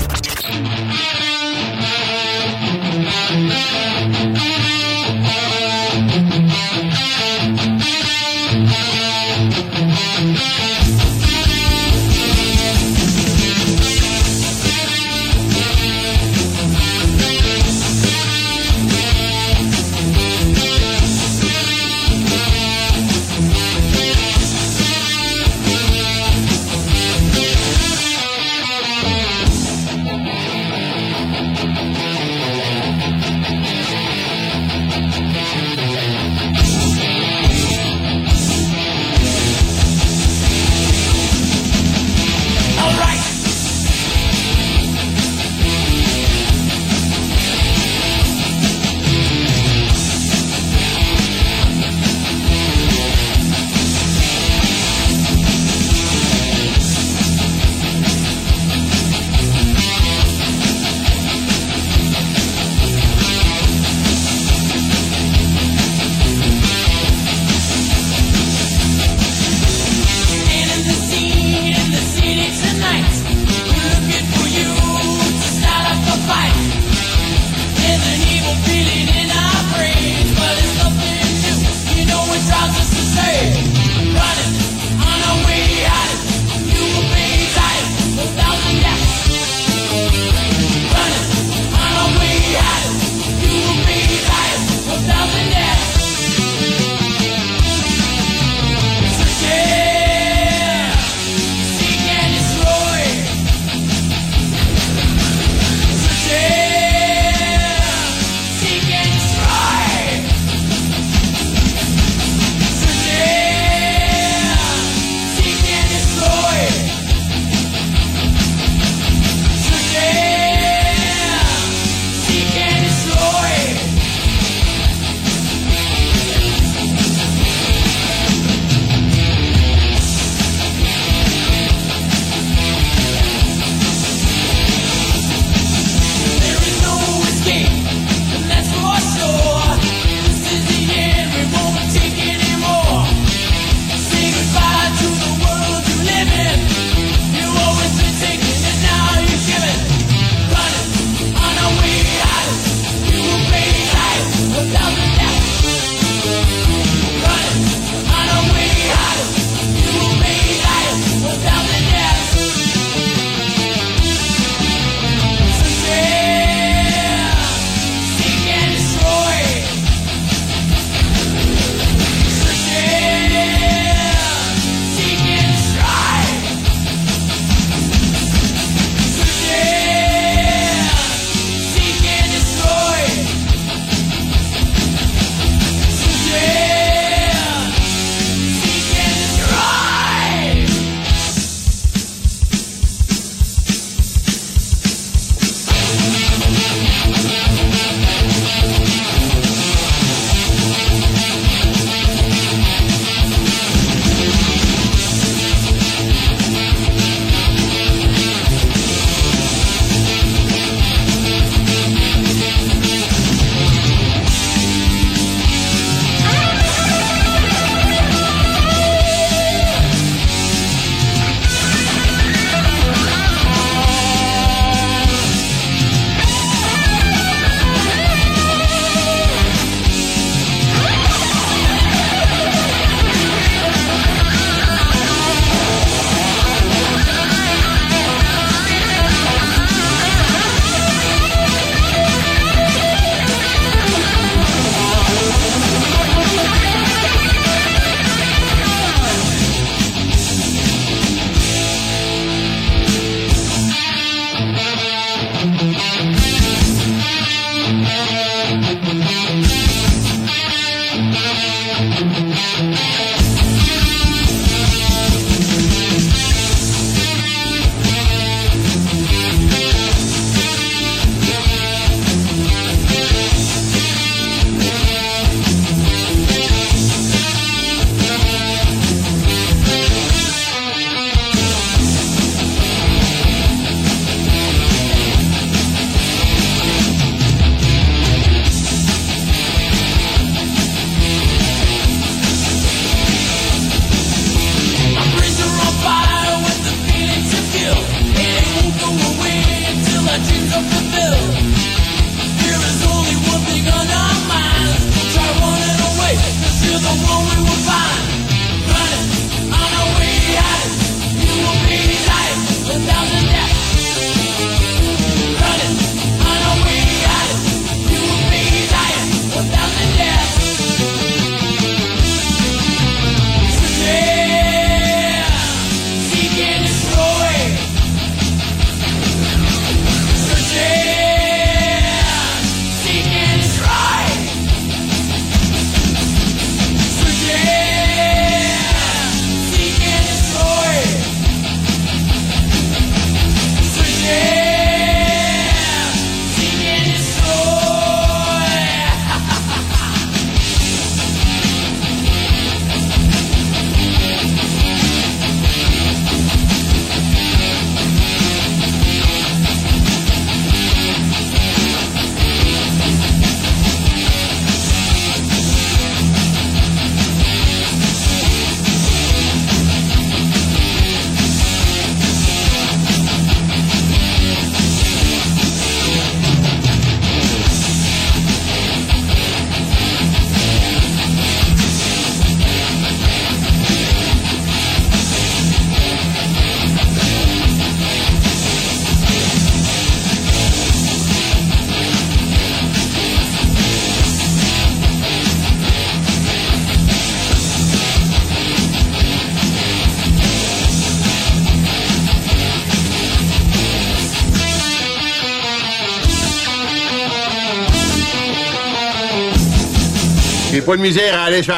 de 410.76 410.82
misère 410.82 411.18
à 411.18 411.24
aller 411.24 411.42
sur 411.42 411.54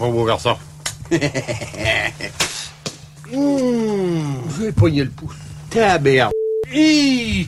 mon 0.00 0.10
beau 0.10 0.24
garçon. 0.24 0.56
Mmh. 3.32 4.42
je 4.56 4.64
vais 4.64 4.72
pogner 4.72 5.04
le 5.04 5.10
pouce. 5.10 5.36
Hi, 5.72 7.46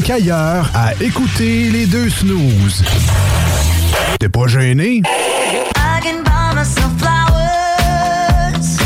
que 0.00 0.06
tu 0.06 0.10
manques 0.10 0.10
ailleurs 0.10 0.70
à 0.74 0.94
écouter 1.02 1.70
les 1.70 1.86
deux 1.86 2.08
snooze. 2.08 2.84
T'es 4.18 4.28
pas 4.28 4.46
gêné? 4.46 5.02
I 5.04 6.00
can 6.02 6.22
buy 6.24 6.54
myself 6.54 6.90
flowers, 6.98 8.78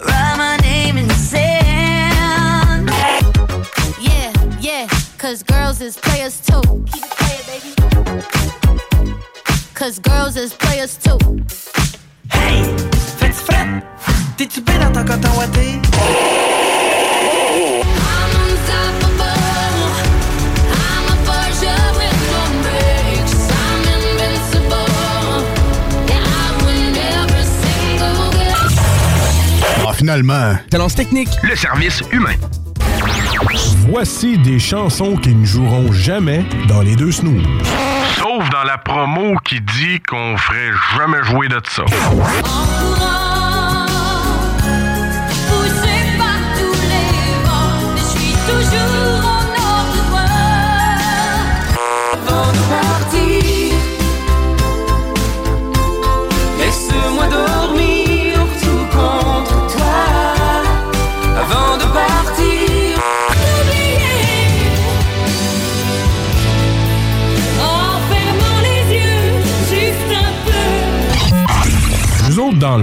write 0.00 0.36
my 0.36 0.56
name 0.62 0.98
in 0.98 1.06
the 1.06 1.14
sand. 1.14 2.90
Yeah, 4.00 4.32
yeah, 4.60 4.86
cause 5.18 5.42
girls 5.42 5.80
is 5.80 5.96
players 5.96 6.40
too. 6.40 6.62
Keep 6.92 7.04
it 7.04 7.10
playing, 7.16 7.44
baby. 7.46 7.74
Cause 9.74 9.98
girls 10.00 10.36
is 10.36 10.52
players 10.54 10.96
too. 10.96 11.18
Hey, 12.30 12.62
fais-tu 13.18 13.34
fret? 13.34 13.82
T'es-tu 14.36 14.60
bien 14.62 14.78
dans 14.78 14.92
ton 14.92 15.04
coton 15.04 15.28
ouaté? 15.38 15.80
Finalement. 29.98 30.54
Talence 30.70 30.94
technique, 30.94 31.28
le 31.42 31.56
service 31.56 32.02
humain. 32.12 32.36
Voici 33.88 34.38
des 34.38 34.60
chansons 34.60 35.16
qui 35.16 35.34
ne 35.34 35.44
joueront 35.44 35.92
jamais 35.92 36.44
dans 36.68 36.82
les 36.82 36.94
deux 36.94 37.10
snooze. 37.10 37.42
Sauf 38.16 38.48
dans 38.50 38.62
la 38.62 38.78
promo 38.78 39.34
qui 39.44 39.60
dit 39.60 40.00
qu'on 40.08 40.36
ferait 40.36 40.70
jamais 40.96 41.22
jouer 41.24 41.48
de 41.48 41.60
ça. 41.68 41.84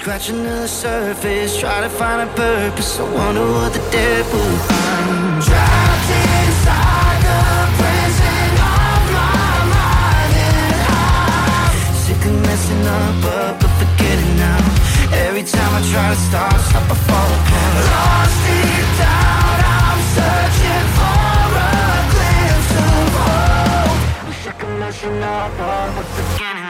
Scratching 0.00 0.42
the 0.44 0.66
surface, 0.66 1.60
try 1.60 1.78
to 1.82 1.90
find 1.90 2.26
a 2.26 2.32
purpose. 2.32 2.98
I 2.98 3.02
wonder 3.02 3.44
what 3.52 3.70
the 3.74 3.82
dead 3.92 4.24
will 4.32 4.58
find. 4.64 5.42
Trapped 5.44 6.10
inside 6.40 7.20
the 7.28 7.40
prison 7.76 8.50
of 8.80 9.00
my 9.12 9.52
mind, 9.76 10.32
and 10.48 10.72
I'm 10.88 11.96
sick 12.00 12.22
of 12.30 12.36
messing 12.48 12.84
up, 12.98 13.14
but, 13.24 13.52
but 13.60 13.72
forgetting 13.80 14.34
now. 14.40 14.64
Every 15.28 15.44
time 15.44 15.72
I 15.78 15.80
try 15.92 16.08
to 16.14 16.20
stop, 16.28 16.56
stop, 16.68 16.86
I 16.88 16.96
fall 17.04 17.30
apart. 17.36 17.84
Lost 17.92 18.36
deep 18.48 18.88
down, 19.04 19.56
I'm 19.76 20.00
searching 20.16 20.86
for 20.96 21.44
a 21.60 21.92
glimpse 22.12 22.72
of 22.88 23.04
hope. 23.20 24.00
I'm 24.24 24.32
sick 24.44 24.60
of 24.64 24.72
messing 24.80 25.22
up, 25.22 25.50
but, 25.60 25.92
but 25.92 26.08
forgetting 26.16 26.69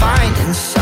What 0.00 0.75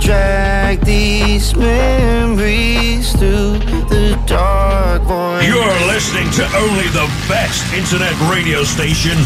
drag 0.00 0.80
these 0.84 1.54
memories 1.54 3.12
through 3.12 3.58
the 3.92 4.20
dark 4.26 5.02
void. 5.02 5.44
You're 5.44 5.86
listening 5.86 6.30
to 6.32 6.44
only 6.56 6.88
the 6.88 7.06
best 7.28 7.62
internet 7.74 8.14
radio 8.32 8.64
station 8.64 9.18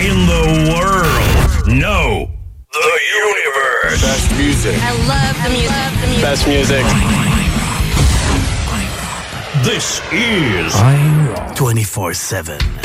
in 0.00 0.16
the 0.26 0.72
world. 0.72 1.68
No, 1.68 2.30
the 2.72 2.98
universe. 3.14 4.02
Best 4.02 4.30
music. 4.36 4.78
I 4.80 4.92
love 5.06 5.36
the 5.44 5.50
music. 5.50 5.70
Love 5.70 6.00
the 6.00 6.06
music. 6.08 6.22
Best 6.22 6.46
music. 6.48 6.84
This 9.62 10.00
is 10.12 10.74
24 11.56 12.14
7. 12.14 12.81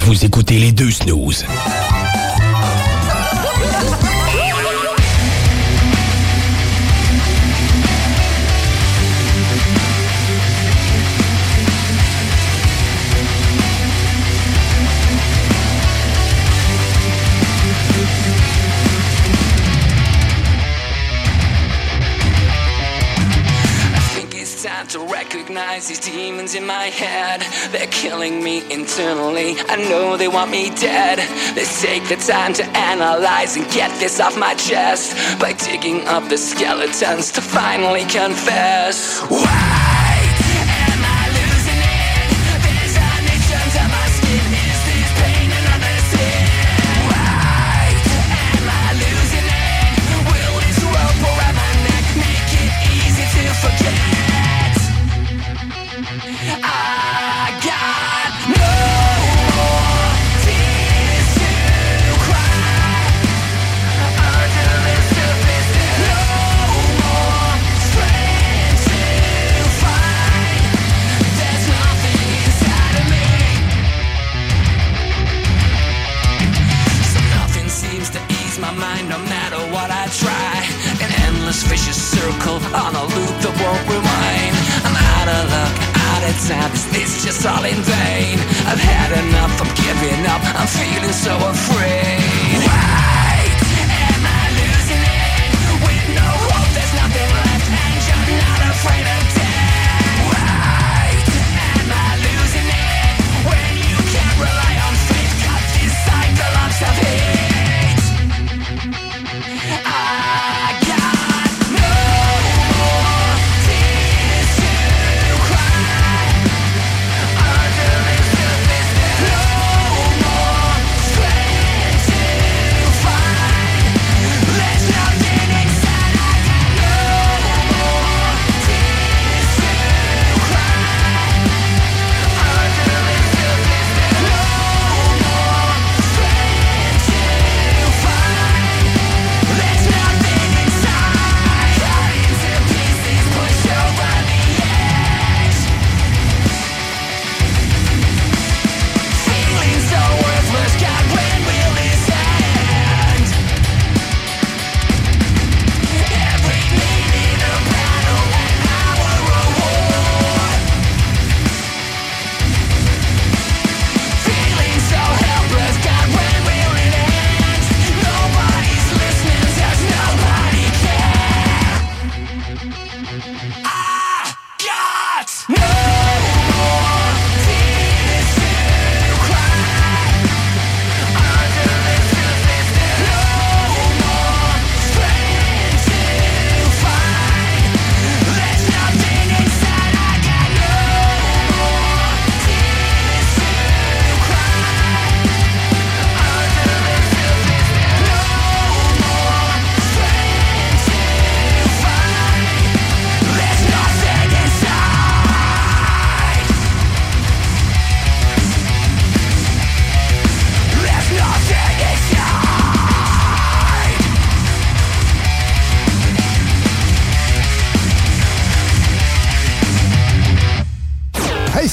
Vous 0.00 0.24
écoutez 0.24 0.58
les 0.58 0.72
deux 0.72 0.90
snooze. 0.90 1.44
these 25.86 26.00
demons 26.00 26.54
in 26.56 26.66
my 26.66 26.86
head, 26.86 27.42
they're 27.70 27.86
killing 27.86 28.42
me 28.42 28.62
internally. 28.72 29.54
I 29.68 29.76
know 29.88 30.16
they 30.16 30.26
want 30.26 30.50
me 30.50 30.70
dead. 30.70 31.18
Let's 31.54 31.80
take 31.80 32.08
the 32.08 32.16
time 32.16 32.52
to 32.54 32.64
analyze 32.76 33.56
and 33.56 33.64
get 33.70 33.90
this 34.00 34.18
off 34.18 34.36
my 34.36 34.54
chest 34.54 35.14
by 35.38 35.52
digging 35.52 36.04
up 36.06 36.28
the 36.28 36.38
skeletons 36.38 37.30
to 37.32 37.40
finally 37.40 38.04
confess. 38.06 39.22
Wow. 39.30 39.67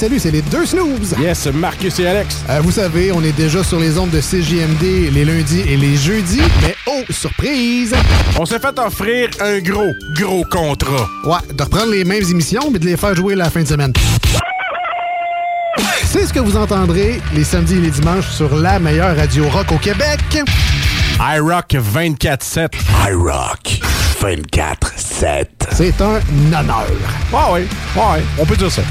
Salut, 0.06 0.20
c'est 0.20 0.30
les 0.30 0.42
deux 0.42 0.64
snooze! 0.64 1.16
Yes, 1.18 1.46
Marcus 1.46 1.98
et 1.98 2.06
Alex. 2.06 2.44
Euh, 2.48 2.60
vous 2.62 2.70
savez, 2.70 3.10
on 3.10 3.24
est 3.24 3.32
déjà 3.32 3.64
sur 3.64 3.80
les 3.80 3.98
ondes 3.98 4.10
de 4.10 4.20
CJMD 4.20 5.10
les 5.12 5.24
lundis 5.24 5.62
et 5.62 5.76
les 5.76 5.96
jeudis, 5.96 6.42
mais 6.62 6.76
oh, 6.86 7.02
surprise! 7.10 7.92
On 8.38 8.46
s'est 8.46 8.60
fait 8.60 8.78
offrir 8.78 9.30
un 9.40 9.58
gros, 9.58 9.92
gros 10.14 10.44
contrat. 10.44 11.08
Ouais, 11.24 11.38
de 11.52 11.60
reprendre 11.60 11.90
les 11.90 12.04
mêmes 12.04 12.22
émissions, 12.22 12.70
mais 12.70 12.78
de 12.78 12.84
les 12.84 12.96
faire 12.96 13.16
jouer 13.16 13.34
la 13.34 13.50
fin 13.50 13.62
de 13.62 13.66
semaine. 13.66 13.92
C'est 16.04 16.24
ce 16.24 16.32
que 16.32 16.38
vous 16.38 16.56
entendrez 16.56 17.20
les 17.34 17.42
samedis 17.42 17.74
et 17.74 17.80
les 17.80 17.90
dimanches 17.90 18.30
sur 18.30 18.54
la 18.54 18.78
meilleure 18.78 19.16
radio 19.16 19.48
rock 19.48 19.72
au 19.72 19.78
Québec. 19.78 20.20
iRock 21.18 21.72
24-7. 21.72 22.68
iRock 23.08 23.80
24-7. 24.22 25.46
C'est 25.72 26.00
un 26.00 26.20
honneur. 26.56 26.86
Ouais, 27.32 27.52
ouais, 27.52 27.66
ouais, 27.96 28.22
on 28.38 28.46
peut 28.46 28.56
dire 28.56 28.70
ça. 28.70 28.82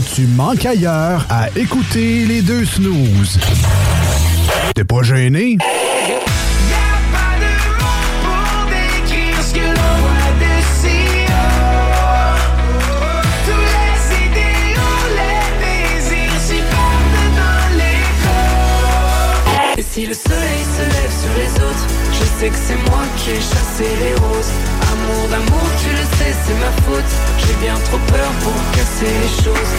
Tu 0.00 0.26
manques 0.26 0.64
ailleurs 0.66 1.26
à 1.28 1.48
écouter 1.56 2.24
les 2.26 2.42
deux 2.42 2.64
snooze. 2.64 3.38
T'es 4.74 4.84
pas 4.84 5.02
gêné? 5.02 5.56
décrire 8.68 9.42
ce 9.42 9.54
que 9.54 9.60
l'on 9.60 9.94
voit 10.02 10.32
de 10.38 10.54
si 10.78 10.98
haut. 11.26 12.38
Tous 13.46 13.66
les 13.74 13.98
idéaux, 14.26 15.06
les 15.18 15.46
désirs 15.64 16.40
s'y 16.40 16.60
perdent 16.72 17.28
dans 17.40 17.68
l'écho. 17.76 18.40
Et 19.78 19.82
si 19.82 20.06
le 20.06 20.14
soleil 20.14 20.62
se 20.76 20.82
lève 20.82 21.14
sur 21.22 21.34
les 21.36 21.52
autres, 21.64 21.86
je 22.12 22.24
sais 22.38 22.50
que 22.50 22.56
c'est 22.66 22.80
moi 22.90 23.02
qui 23.16 23.30
ai 23.30 23.40
chassé 23.40 23.88
les 24.00 24.14
roses. 24.14 24.77
Amour 25.08 25.28
d'amour, 25.28 25.62
tu 25.82 25.90
le 25.90 26.04
sais, 26.18 26.34
c'est 26.44 26.54
ma 26.60 26.70
faute. 26.82 27.12
J'ai 27.38 27.54
bien 27.64 27.74
trop 27.86 27.98
peur 28.12 28.30
pour 28.42 28.52
casser 28.72 29.06
les 29.06 29.42
choses. 29.42 29.72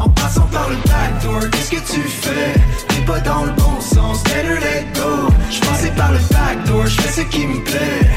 En 0.00 0.08
passant 0.08 0.46
par 0.52 0.68
le 0.70 0.76
backdoor, 0.76 1.50
qu'est-ce 1.50 1.70
que 1.70 1.92
tu 1.94 2.00
fais? 2.08 2.54
T'es 2.88 3.02
pas 3.04 3.20
dans 3.20 3.44
le 3.44 3.52
bon 3.52 3.80
sens, 3.80 4.22
better 4.24 4.58
let 4.60 4.86
go 4.94 5.28
Je 5.50 5.60
passais 5.60 5.90
par 5.90 6.12
le 6.12 6.18
backdoor, 6.30 6.86
je 6.86 7.00
fais 7.02 7.20
ce 7.22 7.26
qui 7.28 7.46
me 7.46 7.60
plaît 7.62 8.10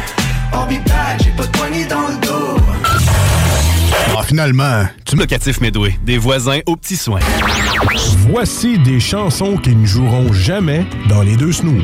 I'll 0.54 0.68
be 0.68 0.82
back, 0.88 1.22
j'ai 1.24 1.32
pas 1.32 1.44
de 1.44 1.52
poignée 1.58 1.86
dans 1.86 2.08
le 2.08 2.16
dos 2.26 2.58
Ah, 4.18 4.24
finalement. 4.24 4.86
Tu 5.06 5.16
locatif 5.18 5.60
Medway, 5.60 6.00
des 6.04 6.18
voisins 6.18 6.60
aux 6.66 6.76
petits 6.78 6.96
soins. 6.98 7.20
Voici 8.30 8.80
des 8.80 9.00
chansons 9.00 9.58
qui 9.58 9.76
ne 9.76 9.86
joueront 9.86 10.32
jamais 10.34 10.86
dans 11.10 11.22
les 11.22 11.36
deux 11.36 11.52
snooze. 11.52 11.84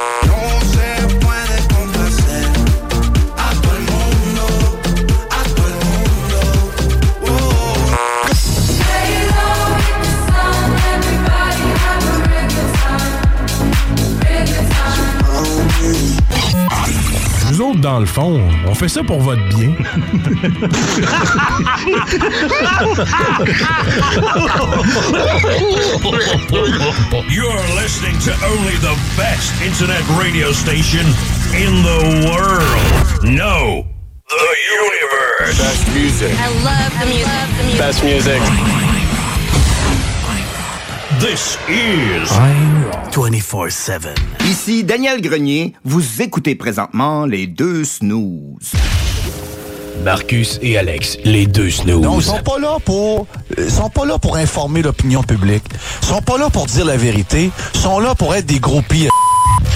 Dans 17.81 17.99
le 17.99 18.05
fond, 18.05 18.39
on 18.67 18.75
fait 18.75 18.87
ça 18.87 19.03
pour 19.03 19.19
votre 19.21 19.41
bien. 19.49 19.73
You're 27.29 27.63
listening 27.75 28.17
to 28.19 28.31
only 28.45 28.75
the 28.77 28.95
best 29.17 29.51
internet 29.61 30.03
radio 30.19 30.51
station 30.51 31.05
in 31.55 31.81
the 31.81 32.29
world. 32.29 33.23
No, 33.23 33.85
the 34.29 34.55
universe. 34.83 35.57
Best 35.57 35.87
music. 35.93 36.35
I 36.37 36.49
love 36.63 36.93
the 36.99 37.07
music. 37.07 37.79
Best 37.79 38.03
music. 38.03 38.90
This 41.21 41.55
is 41.69 42.27
24-7. 43.11 44.15
Ici 44.49 44.83
Daniel 44.83 45.21
Grenier, 45.21 45.75
vous 45.83 46.19
écoutez 46.19 46.55
présentement 46.55 47.27
les 47.27 47.45
deux 47.45 47.83
snooze. 47.83 48.71
Marcus 50.03 50.57
et 50.63 50.79
Alex, 50.79 51.19
les 51.23 51.45
deux 51.45 51.69
snooze. 51.69 52.01
Non, 52.01 52.17
ils 52.17 52.23
sont 52.23 52.41
pas 52.41 52.57
là 52.57 52.77
pour 52.83 53.27
ils 53.55 53.69
sont 53.69 53.91
pas 53.91 54.05
là 54.05 54.17
pour 54.17 54.35
informer 54.35 54.81
l'opinion 54.81 55.21
publique. 55.21 55.65
Ils 56.01 56.07
sont 56.07 56.23
pas 56.23 56.39
là 56.39 56.49
pour 56.49 56.65
dire 56.65 56.85
la 56.85 56.97
vérité, 56.97 57.51
ils 57.75 57.79
sont 57.79 57.99
là 57.99 58.15
pour 58.15 58.33
être 58.33 58.47
des 58.47 58.59
gros 58.59 58.81
pires. 58.81 59.11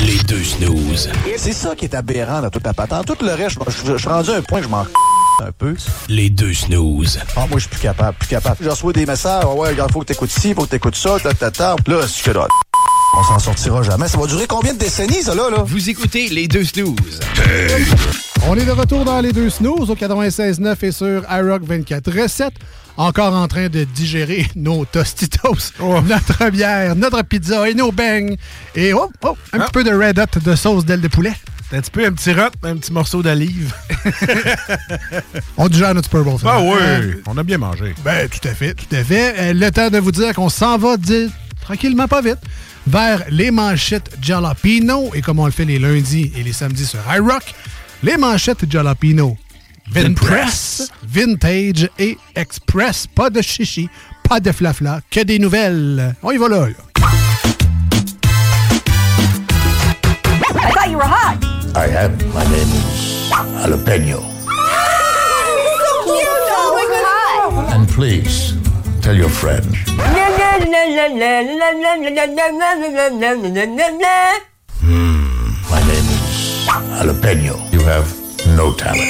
Les 0.03 0.17
deux 0.23 0.43
snooze. 0.43 1.11
C'est 1.37 1.53
ça 1.53 1.75
qui 1.75 1.85
est 1.85 1.93
aberrant 1.93 2.41
dans 2.41 2.49
toute 2.49 2.65
la 2.65 2.73
patente. 2.73 3.05
Tout 3.05 3.23
le 3.23 3.35
reste, 3.35 3.59
je, 3.67 3.97
suis 3.97 4.09
rendu 4.09 4.31
à 4.31 4.37
un 4.37 4.41
point 4.41 4.61
que 4.61 4.65
je 4.65 4.69
m'en 4.69 4.83
un 5.41 5.51
peu. 5.51 5.75
Les 6.09 6.29
deux 6.29 6.53
snooze. 6.53 7.19
Ah, 7.35 7.45
moi, 7.49 7.55
je 7.55 7.59
suis 7.61 7.69
plus 7.69 7.81
capable, 7.81 8.17
plus 8.17 8.27
capable. 8.27 8.57
Je 8.61 8.69
reçois 8.69 8.93
des 8.93 9.05
messages, 9.05 9.43
Ah 9.45 9.53
ouais, 9.53 9.69
regarde, 9.69 9.91
faut 9.91 9.99
que 10.01 10.05
t'écoutes 10.05 10.31
ci, 10.31 10.53
faut 10.53 10.63
que 10.63 10.69
t'écoutes 10.69 10.95
ça, 10.95 11.17
ta, 11.21 11.33
ta, 11.33 11.51
ta. 11.51 11.75
Là, 11.87 12.07
c'est 12.07 12.23
que 12.23 12.31
là, 12.31 12.47
on 13.17 13.23
s'en 13.23 13.39
sortira 13.39 13.83
jamais. 13.83 14.07
Ça 14.07 14.17
va 14.17 14.27
durer 14.27 14.47
combien 14.47 14.73
de 14.73 14.79
décennies, 14.79 15.23
ça, 15.23 15.35
là, 15.35 15.49
là? 15.49 15.63
Vous 15.65 15.89
écoutez 15.89 16.29
les 16.29 16.47
deux 16.47 16.63
snooze. 16.63 17.19
On 18.47 18.55
est 18.55 18.65
de 18.65 18.71
retour 18.71 19.05
dans 19.05 19.19
les 19.21 19.33
deux 19.33 19.49
snooze 19.49 19.89
au 19.89 19.95
96.9 19.95 20.75
et 20.85 20.91
sur 20.91 21.23
iRock 21.31 21.63
24.7. 21.63 22.49
Encore 22.97 23.33
en 23.33 23.47
train 23.47 23.67
de 23.67 23.83
digérer 23.83 24.47
nos 24.55 24.85
tostitos, 24.85 25.73
notre 26.07 26.49
bière, 26.49 26.95
notre 26.95 27.23
pizza 27.23 27.67
et 27.69 27.73
nos 27.73 27.91
beignes. 27.91 28.37
Et 28.75 28.93
oh, 28.93 29.11
oh, 29.23 29.35
un 29.51 29.59
petit 29.59 29.71
peu 29.71 29.83
de 29.83 29.91
red 29.91 30.17
hot 30.17 30.39
de 30.39 30.55
sauce 30.55 30.85
d'aile 30.85 31.01
de 31.01 31.09
poulet. 31.09 31.33
Un 31.71 31.81
petit 31.81 31.91
peu 31.91 32.05
un 32.05 32.11
petit 32.11 32.31
rot, 32.31 32.49
un 32.63 32.77
petit 32.77 32.93
morceau 32.93 33.21
d'olive. 33.23 33.73
On 35.57 35.67
digère 35.67 35.93
notre 35.93 36.07
Super 36.07 36.23
Bowl. 36.23 36.39
Ah 36.45 36.61
oui, 36.61 37.15
on 37.25 37.37
a 37.37 37.43
bien 37.43 37.57
mangé. 37.57 37.95
Ben, 38.03 38.29
tout 38.29 38.47
à 38.47 38.53
fait, 38.53 38.73
tout 38.75 38.95
à 38.95 39.03
fait. 39.03 39.33
Euh, 39.37 39.53
le 39.53 39.71
temps 39.71 39.89
de 39.89 39.97
vous 39.97 40.11
dire 40.11 40.33
qu'on 40.33 40.49
s'en 40.49 40.77
va 40.77 40.95
dire, 40.95 41.29
tranquillement, 41.61 42.07
pas 42.07 42.21
vite, 42.21 42.37
vers 42.87 43.23
les 43.29 43.49
manchettes 43.51 44.15
Jalapino. 44.21 45.09
Et 45.15 45.21
comme 45.21 45.39
on 45.39 45.45
le 45.45 45.51
fait 45.51 45.65
les 45.65 45.79
lundis 45.79 46.31
et 46.37 46.43
les 46.43 46.53
samedis 46.53 46.85
sur 46.85 46.99
iRock, 47.13 47.43
les 48.03 48.17
manchettes 48.17 48.69
Jalapino. 48.71 49.35
Vinpress, 49.91 50.89
Vintage 51.07 51.89
et 51.99 52.17
Express. 52.35 53.07
Pas 53.07 53.29
de 53.29 53.41
chichi, 53.41 53.89
pas 54.27 54.39
de 54.39 54.51
flafla, 54.51 55.01
que 55.09 55.21
des 55.21 55.39
nouvelles. 55.39 56.15
On 56.23 56.31
y 56.31 56.37
va 56.37 56.47
là. 56.47 56.67
là. 56.67 56.73
I 61.75 61.87
am. 61.87 62.15
My 62.33 62.43
name 62.45 62.71
is 62.71 63.27
Jalapeno. 63.29 64.23
so 64.23 65.91
cute. 66.07 66.23
Oh 66.55 66.71
my 66.71 66.85
god. 66.87 67.75
And 67.75 67.85
please, 67.89 68.55
tell 69.01 69.13
your 69.13 69.27
friend. 69.27 69.65
My 69.97 70.07
name 75.83 76.07
is 76.15 76.23
Jalapeno. 76.65 77.55
You 77.73 77.81
have 77.81 78.07
no 78.55 78.71
talent. 78.71 79.03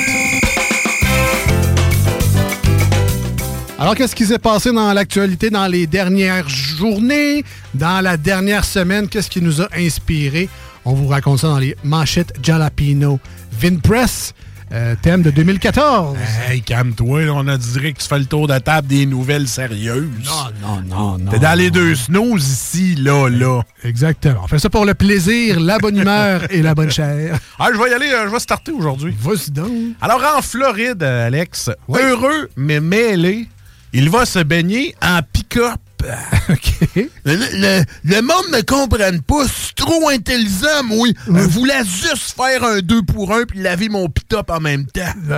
Alors, 3.78 3.94
qu'est-ce 3.94 4.16
qui 4.16 4.26
s'est 4.26 4.40
passé 4.40 4.72
dans 4.72 4.92
l'actualité 4.94 5.52
dans 5.52 5.68
les 5.68 5.86
dernières 5.86 6.50
journées, 6.50 7.44
dans 7.76 8.02
la 8.02 8.18
dernière 8.18 8.66
semaine? 8.66 9.08
Qu'est-ce 9.08 9.30
qui 9.30 9.42
nous 9.42 9.62
a 9.62 9.68
inspiré? 9.76 10.50
On 10.86 10.94
vous 10.94 11.07
raconte 11.07 11.40
ça 11.40 11.48
dans 11.48 11.57
les 11.57 11.76
manchettes 11.84 12.34
Jalapino. 12.44 13.20
Vinpress, 13.60 14.34
euh, 14.72 14.95
thème 15.02 15.24
de 15.24 15.32
2014. 15.32 16.16
Hey, 16.48 16.62
calme-toi, 16.62 17.22
on 17.34 17.48
a 17.48 17.57
dirait 17.57 17.94
que 17.94 17.99
tu 17.99 18.07
fais 18.07 18.20
le 18.20 18.26
tour 18.26 18.48
de 18.48 18.57
table 18.60 18.88
des 18.88 19.07
nouvelles 19.07 19.48
sérieuses. 19.48 20.07
Non, 20.24 20.52
non, 20.62 20.82
non, 20.88 21.18
non. 21.18 21.32
T'es 21.32 21.40
dans 21.40 21.57
les 21.57 21.72
deux 21.72 21.95
snows 21.95 22.38
ici, 22.38 22.95
là, 22.95 23.30
là. 23.30 23.62
Exactement. 23.84 24.41
On 24.44 24.48
fait 24.48 24.60
ça 24.60 24.70
pour 24.70 24.86
le 24.86 24.94
plaisir, 24.94 25.60
la 25.60 25.80
bonne 25.80 25.98
humeur 25.98 26.44
et 26.52 26.62
la 26.62 26.76
bonne 26.76 26.91
chair. 26.91 27.40
Ah, 27.57 27.70
je 27.74 27.80
vais 27.82 27.90
y 27.90 27.94
aller, 27.94 28.12
euh, 28.12 28.28
je 28.28 28.32
vais 28.32 28.40
starter 28.40 28.72
aujourd'hui. 28.72 29.16
Vas-y 29.20 29.52
donc. 29.52 29.72
Alors, 30.02 30.22
en 30.38 30.41
Floride, 30.44 31.02
Alex, 31.02 31.72
heureux 31.90 32.49
mais 32.56 32.80
mêlé, 32.80 33.48
il 33.94 34.10
va 34.10 34.26
se 34.26 34.40
baigner 34.40 34.94
en 35.02 35.22
pick-up. 35.24 35.80
Le, 37.26 37.36
le- 37.36 37.84
le 38.04 38.22
monde 38.22 38.46
ne 38.54 38.62
comprenne 38.62 39.22
pas, 39.22 39.46
c'est 39.48 39.74
trop 39.76 40.10
intelligent, 40.10 40.84
moi. 40.84 41.08
Je 41.28 41.32
voulais 41.32 41.84
juste 41.84 42.36
faire 42.36 42.64
un 42.64 42.80
2 42.80 43.04
pour 43.04 43.34
1 43.34 43.46
puis 43.46 43.60
laver 43.60 43.90
mon 43.90 44.08
pick-up 44.10 44.50
en 44.52 44.60
même 44.60 44.86
temps. 44.86 45.02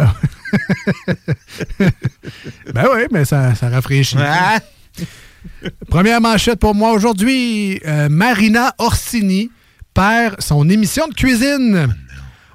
ben 2.73 2.85
oui, 2.93 3.01
mais 3.11 3.25
ça, 3.25 3.55
ça 3.55 3.69
rafraîchit. 3.69 4.17
Ah. 4.19 4.59
Première 5.89 6.21
manchette 6.21 6.59
pour 6.59 6.75
moi 6.75 6.91
aujourd'hui. 6.91 7.79
euh, 7.85 8.09
Marina 8.09 8.73
Orsini 8.77 9.49
perd 9.93 10.41
son 10.41 10.69
émission 10.69 11.07
de 11.07 11.13
cuisine. 11.13 11.87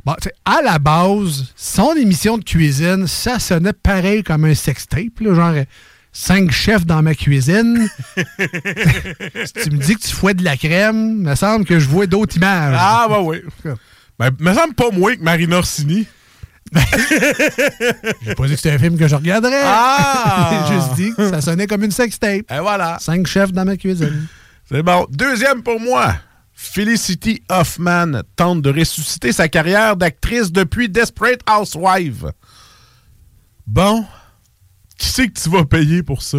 Bon, 0.05 0.15
tu 0.21 0.29
sais, 0.29 0.35
à 0.45 0.61
la 0.63 0.79
base, 0.79 1.45
son 1.57 1.95
émission 1.95 2.37
de 2.37 2.45
cuisine, 2.45 3.07
ça 3.07 3.39
sonnait 3.39 3.73
pareil 3.73 4.23
comme 4.23 4.45
un 4.45 4.55
sextape, 4.55 5.21
là, 5.21 5.35
genre 5.35 5.53
euh, 5.55 5.65
cinq 6.13 6.51
chefs 6.53 6.87
dans 6.87 7.03
ma 7.03 7.15
cuisine. 7.15 7.89
si 8.17 9.53
tu 9.65 9.71
me 9.71 9.79
dis 9.79 9.97
que 9.97 10.03
tu 10.03 10.15
fouets 10.15 10.35
de 10.35 10.45
la 10.45 10.57
crème, 10.57 11.17
il 11.19 11.29
me 11.29 11.35
semble 11.35 11.65
que 11.65 11.79
je 11.79 11.89
vois 11.89 12.07
d'autres 12.07 12.37
images. 12.37 12.77
Ah, 12.79 13.07
bah 13.09 13.21
oui. 13.21 13.39
Ben, 14.19 14.31
me 14.39 14.55
semble 14.55 14.75
pas 14.75 14.91
moins 14.91 15.17
que 15.17 15.23
Marina 15.23 15.59
Orsini. 15.59 16.07
J'ai 18.23 18.35
pas 18.35 18.47
dit 18.47 18.53
que 18.53 18.57
c'était 18.57 18.71
un 18.71 18.79
film 18.79 18.97
que 18.97 19.09
je 19.09 19.15
regarderais. 19.15 19.63
Ah! 19.63 20.67
J'ai 20.69 20.75
juste 20.75 20.95
dit 20.95 21.15
que 21.15 21.29
ça 21.29 21.41
sonnait 21.41 21.67
comme 21.67 21.83
une 21.83 21.91
sextape. 21.91 22.51
Et 22.51 22.59
voilà. 22.61 22.99
Cinq 23.01 23.27
chefs 23.27 23.53
dans 23.53 23.65
ma 23.65 23.77
cuisine. 23.77 24.27
C'est 24.71 24.83
bon. 24.83 25.07
Deuxième 25.11 25.63
pour 25.63 25.81
moi. 25.81 26.15
Felicity 26.55 27.43
Hoffman 27.51 28.21
tente 28.37 28.63
de 28.63 28.71
ressusciter 28.71 29.33
sa 29.33 29.49
carrière 29.49 29.97
d'actrice 29.97 30.53
depuis 30.53 30.89
Desperate 30.89 31.41
Housewives. 31.51 32.31
Bon, 33.67 34.07
qui 35.03 35.09
c'est 35.09 35.29
que 35.29 35.41
tu 35.41 35.51
vas 35.51 35.65
payer 35.65 36.03
pour 36.03 36.23
ça? 36.23 36.39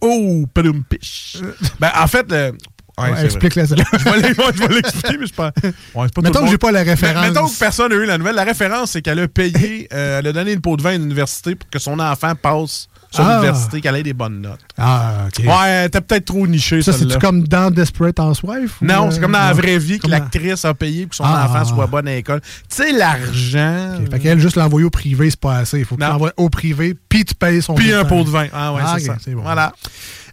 Oh, 0.00 0.46
padumpish. 0.54 1.36
ben, 1.80 1.90
en 1.94 2.06
fait, 2.06 2.30
euh, 2.32 2.52
ouais, 2.98 3.10
Ouais, 3.10 3.16
c'est 3.18 3.24
explique-la. 3.26 3.64
Je 3.66 3.74
vais 3.74 4.74
l'expliquer, 4.74 5.18
mais 5.18 5.26
je 5.26 5.34
pense. 5.34 5.52
Ouais, 5.94 6.08
pas 6.08 6.22
Mettons 6.22 6.44
que 6.44 6.50
j'ai 6.50 6.58
pas 6.58 6.72
la 6.72 6.82
référence. 6.84 7.22
Mais- 7.22 7.28
Mettons 7.28 7.48
que 7.48 7.58
personne 7.58 7.90
n'a 7.92 7.96
eu 7.96 8.06
la 8.06 8.16
nouvelle. 8.16 8.36
La 8.36 8.44
référence, 8.44 8.92
c'est 8.92 9.02
qu'elle 9.02 9.18
a 9.18 9.28
payé, 9.28 9.88
euh, 9.92 10.20
elle 10.20 10.26
a 10.28 10.32
donné 10.32 10.52
une 10.52 10.60
pot 10.60 10.76
de 10.76 10.82
vin 10.82 10.90
à 10.90 10.98
l'université 10.98 11.54
pour 11.54 11.68
que 11.68 11.78
son 11.78 11.98
enfant 11.98 12.34
passe 12.34 12.88
sur 13.10 13.24
Ah. 13.26 13.34
l'université, 13.36 13.80
qu'elle 13.80 13.96
ait 13.96 14.02
des 14.02 14.12
bonnes 14.12 14.40
notes. 14.42 14.60
Ah, 14.76 15.26
OK. 15.28 15.44
Ouais, 15.46 15.88
t'es 15.88 16.00
peut-être 16.00 16.26
trop 16.26 16.46
niché, 16.46 16.82
Ça, 16.82 16.92
c'est-tu 16.92 17.18
comme 17.18 17.42
dans 17.48 17.70
Desperate 17.70 18.18
Housewife? 18.20 18.80
ou, 18.80 18.84
Non, 18.84 19.06
euh, 19.08 19.10
c'est 19.10 19.20
comme 19.20 19.32
dans 19.32 19.38
la 19.38 19.52
vraie 19.52 19.78
vie 19.78 19.98
que 19.98 20.06
l'actrice 20.08 20.64
a 20.64 20.74
payé 20.74 21.02
pour 21.04 21.10
que 21.10 21.16
son 21.16 21.24
Ah. 21.24 21.46
enfant 21.48 21.64
soit 21.64 21.86
bonne 21.86 22.06
à 22.08 22.14
l'école. 22.14 22.40
Tu 22.40 22.76
sais, 22.76 22.92
l'argent. 22.92 23.94
dans- 23.98 24.10
Fait 24.10 24.18
qu'elle, 24.18 24.38
juste 24.38 24.56
l'envoyer 24.56 24.84
au 24.86 24.90
privé, 24.90 25.30
c'est 25.30 25.40
pas 25.40 25.56
assez. 25.58 25.78
Il 25.78 25.84
faut 25.84 25.96
que 25.96 26.02
tu 26.02 26.06
l'envoies 26.08 26.32
au 26.36 26.48
privé, 26.50 26.94
puis 27.08 27.24
tu 27.24 27.34
payes 27.34 27.62
son 27.62 27.74
Puis 27.74 27.92
un 27.92 28.04
pot 28.04 28.24
de 28.24 28.30
vin. 28.30 28.46
Ah 28.52 28.72
ouais, 28.74 28.82
c'est 28.98 29.10
ok, 29.10 29.20
ça. 29.22 29.30
bon. 29.32 29.42
Voilà. 29.42 29.72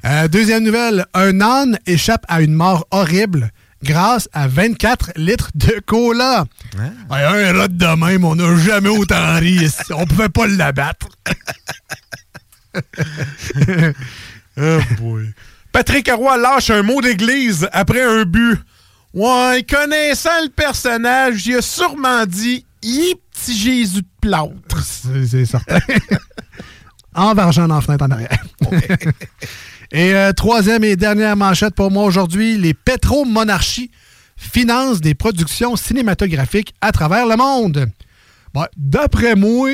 Euh, 0.06 0.28
deuxième 0.28 0.64
nouvelle. 0.64 1.06
Un 1.14 1.42
âne 1.42 1.80
échappe 1.88 2.26
à 2.28 2.42
une 2.42 2.54
mort 2.54 2.86
horrible 2.92 3.52
grâce 3.84 4.30
à 4.34 4.48
24 4.48 5.12
litres 5.16 5.50
de 5.56 5.80
cola. 5.86 6.46
Hein? 6.80 6.92
Ouais, 7.10 7.24
un 7.24 7.60
rot 7.60 7.68
de 7.70 8.06
même, 8.06 8.24
on 8.24 8.36
n'a 8.36 8.56
jamais 8.58 8.90
autant 8.90 9.36
ri. 9.40 9.60
On 9.96 10.06
pouvait 10.06 10.30
pas 10.30 10.48
l'abattre. 10.48 11.08
oh 14.58 14.80
boy. 15.00 15.30
Patrick 15.72 16.10
Roy 16.10 16.38
lâche 16.38 16.70
un 16.70 16.84
mot 16.84 17.02
d'église 17.02 17.68
après 17.74 18.04
un 18.04 18.24
but. 18.24 18.60
Ouais, 19.14 19.66
connaissant 19.70 20.44
le 20.44 20.50
personnage, 20.50 21.46
il 21.48 21.56
a 21.56 21.62
sûrement 21.62 22.26
dit 22.26 22.66
petit 22.82 23.58
Jésus 23.58 24.02
de 24.02 24.08
plâtre. 24.22 24.84
C'est 24.84 25.46
certain. 25.46 25.80
en 27.16 27.34
vargeant 27.34 27.68
dans 27.68 27.76
la 27.76 27.82
fenêtre 27.82 28.06
en 28.06 28.12
arrière. 28.12 28.44
et 29.92 30.14
euh, 30.14 30.34
troisième 30.34 30.84
et 30.84 30.96
dernière 30.96 31.36
manchette 31.36 31.76
pour 31.76 31.92
moi 31.92 32.04
aujourd'hui, 32.04 32.58
les 32.58 32.74
pétromonarchies 32.74 33.92
financent 34.38 35.02
des 35.02 35.16
productions 35.16 35.76
cinématographiques 35.76 36.74
à 36.82 36.92
travers 36.92 37.26
le 37.26 37.38
monde. 37.38 37.88
D'après 38.78 39.36
moi, 39.36 39.70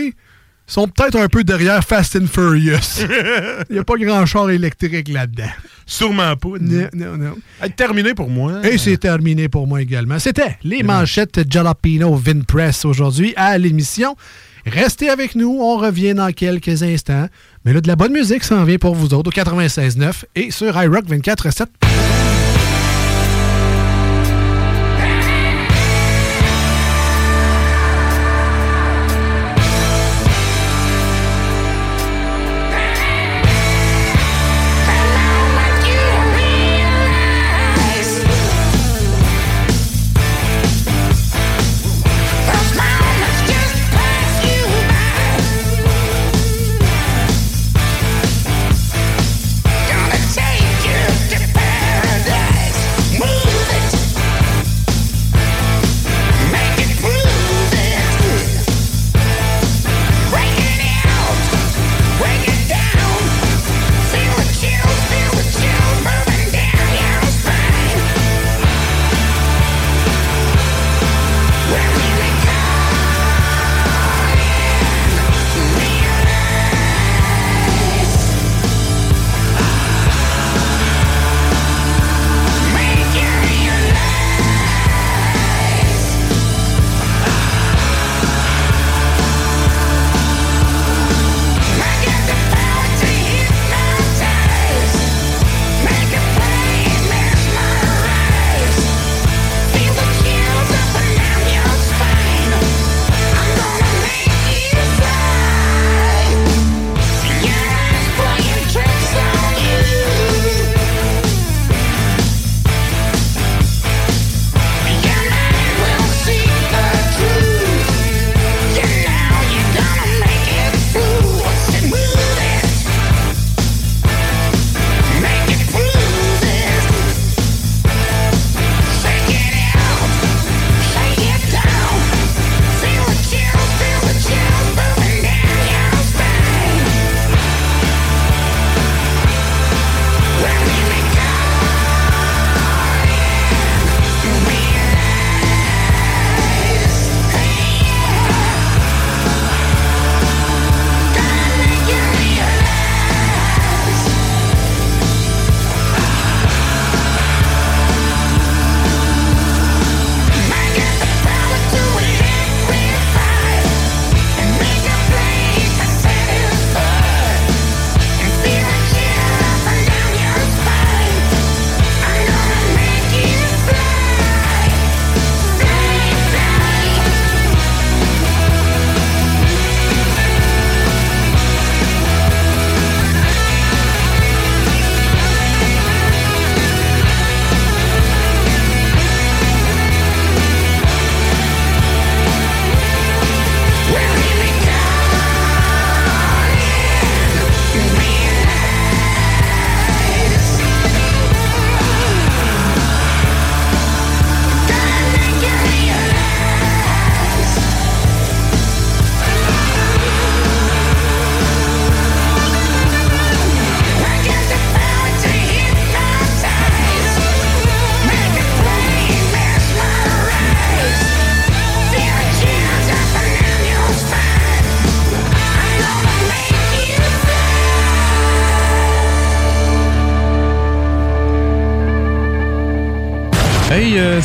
sont 0.72 0.88
peut-être 0.88 1.18
un 1.18 1.28
peu 1.28 1.44
derrière 1.44 1.84
Fast 1.84 2.16
and 2.16 2.28
Furious. 2.28 3.06
Il 3.70 3.74
n'y 3.74 3.80
a 3.80 3.84
pas 3.84 3.96
grand 3.98 4.26
char 4.26 4.50
électrique 4.50 5.10
là-dedans. 5.10 5.50
Sûrement 5.86 6.36
pas. 6.38 6.50
Non, 6.62 6.88
non, 6.94 7.18
non. 7.18 7.36
Terminé 7.76 8.14
pour 8.14 8.30
moi. 8.30 8.66
Et 8.66 8.78
c'est 8.78 8.96
terminé 8.96 9.50
pour 9.50 9.68
moi 9.68 9.82
également. 9.82 10.18
C'était 10.18 10.58
les 10.64 10.82
manchettes 10.82 11.42
Jalapino 11.52 12.16
Vinpress 12.16 12.86
aujourd'hui 12.86 13.34
à 13.36 13.58
l'émission. 13.58 14.16
Restez 14.66 15.10
avec 15.10 15.36
nous, 15.36 15.58
on 15.60 15.78
revient 15.78 16.14
dans 16.14 16.32
quelques 16.32 16.84
instants. 16.84 17.28
Mais 17.66 17.74
là, 17.74 17.82
de 17.82 17.88
la 17.88 17.98
bonne 17.98 18.14
musique 18.14 18.44
s'en 18.44 18.64
vient 18.64 18.78
pour 18.78 18.96
vous 18.96 19.14
autres 19.14 19.30
au 19.30 19.34
96.9 19.34 20.24
et 20.36 20.52
sur 20.52 20.82
iRock 20.82 21.06
24.7. 21.06 22.21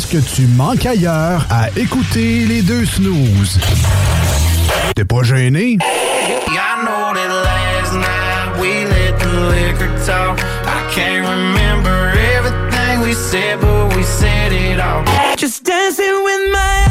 ce 0.00 0.06
que 0.06 0.18
tu 0.18 0.46
manques 0.46 0.86
ailleurs 0.86 1.46
à 1.50 1.68
écouter 1.76 2.46
les 2.46 2.62
deux 2.62 2.86
snooze. 2.86 3.60
T'es 4.94 5.04
pas 5.04 5.22
gêné? 5.22 5.76
Just 15.36 15.64
dancing 15.64 16.24
with 16.24 16.52
my 16.52 16.89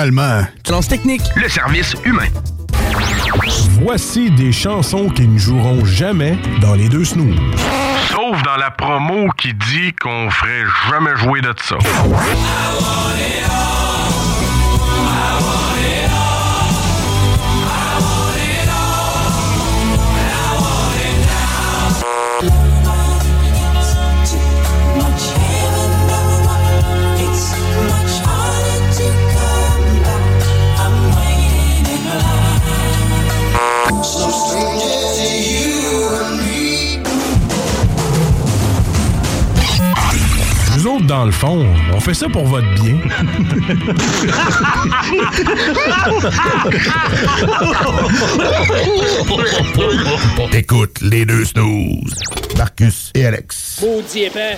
finalement. 0.00 0.46
Technique. 0.88 1.22
Le 1.36 1.48
service 1.48 1.94
humain. 2.04 2.28
Voici 3.82 4.30
des 4.30 4.50
chansons 4.50 5.08
qui 5.10 5.28
ne 5.28 5.38
joueront 5.38 5.84
jamais 5.84 6.38
dans 6.60 6.74
les 6.74 6.88
deux 6.88 7.04
snooze. 7.04 7.36
Sauf 8.10 8.42
dans 8.42 8.56
la 8.56 8.70
promo 8.70 9.28
qui 9.36 9.52
dit 9.52 9.92
qu'on 10.00 10.30
ferait 10.30 10.64
jamais 10.90 11.16
jouer 11.16 11.40
de 11.42 11.52
ça. 11.62 11.76
Dans 41.10 41.24
le 41.24 41.32
fond, 41.32 41.66
on 41.92 41.98
fait 41.98 42.14
ça 42.14 42.28
pour 42.28 42.44
votre 42.44 42.72
bien. 42.74 42.96
Écoute 50.52 51.00
les 51.02 51.24
deux 51.24 51.44
snooze. 51.44 52.14
Marcus 52.56 53.10
et 53.16 53.26
Alex. 53.26 53.80
Maudit 53.82 54.22
épais. 54.26 54.56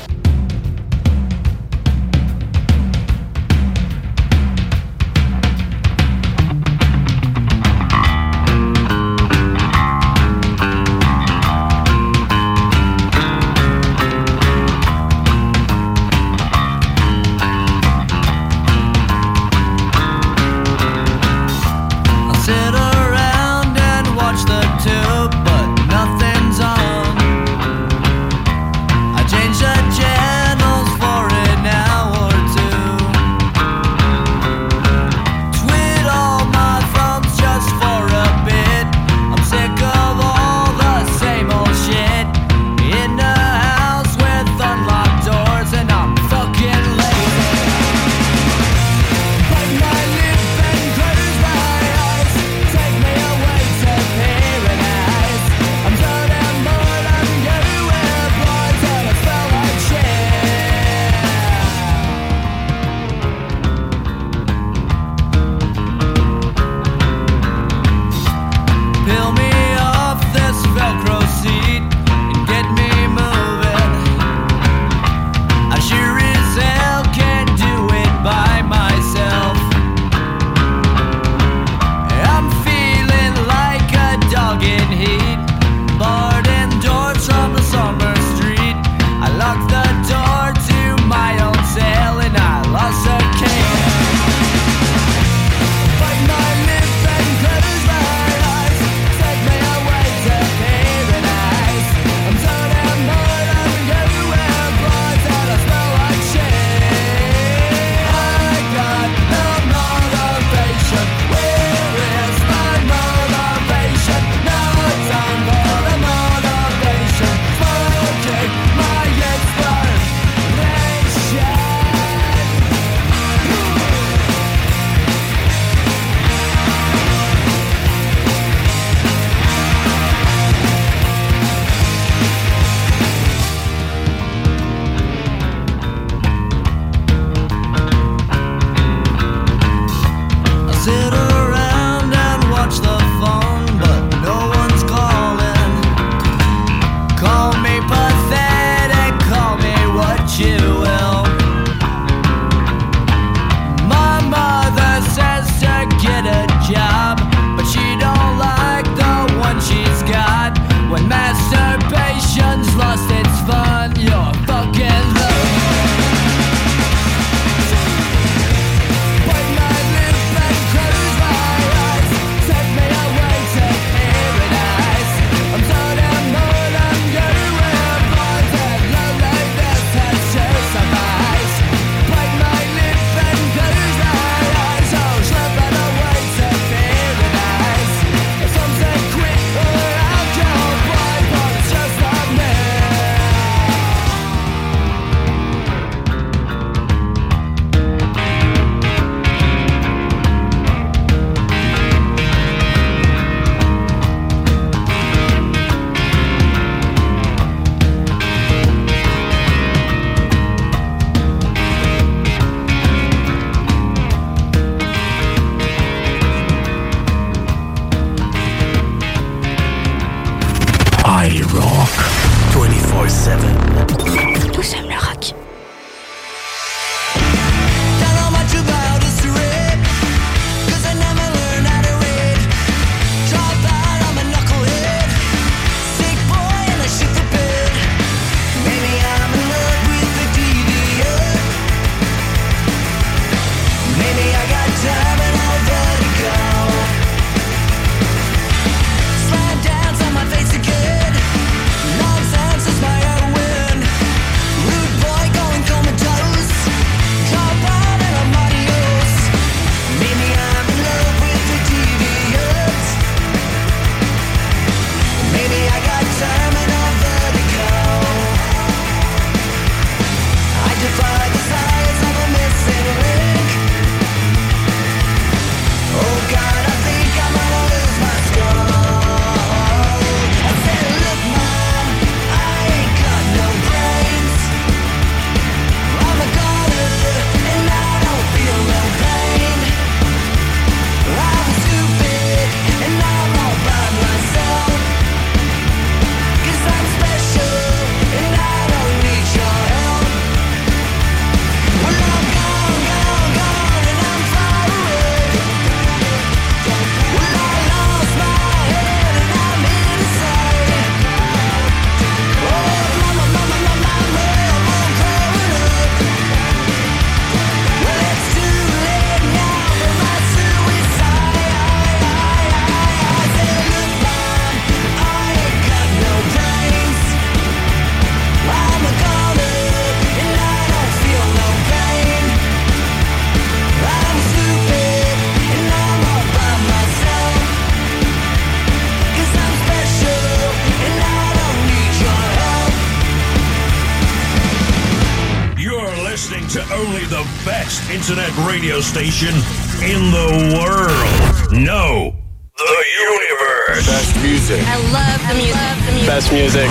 Station 348.82 349.34
in 349.80 350.10
the 350.10 350.58
world. 350.58 351.52
No, 351.52 352.12
the 352.56 352.84
universe. 353.00 353.86
Best 353.86 354.16
music. 354.22 354.60
I 354.66 354.76
love 354.90 355.20
the 355.28 355.34
music. 355.34 355.56
the 355.86 355.92
music. 355.92 356.08
Best 356.08 356.32
music. 356.32 356.68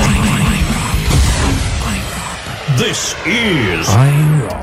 This 2.77 3.15
is 3.25 3.87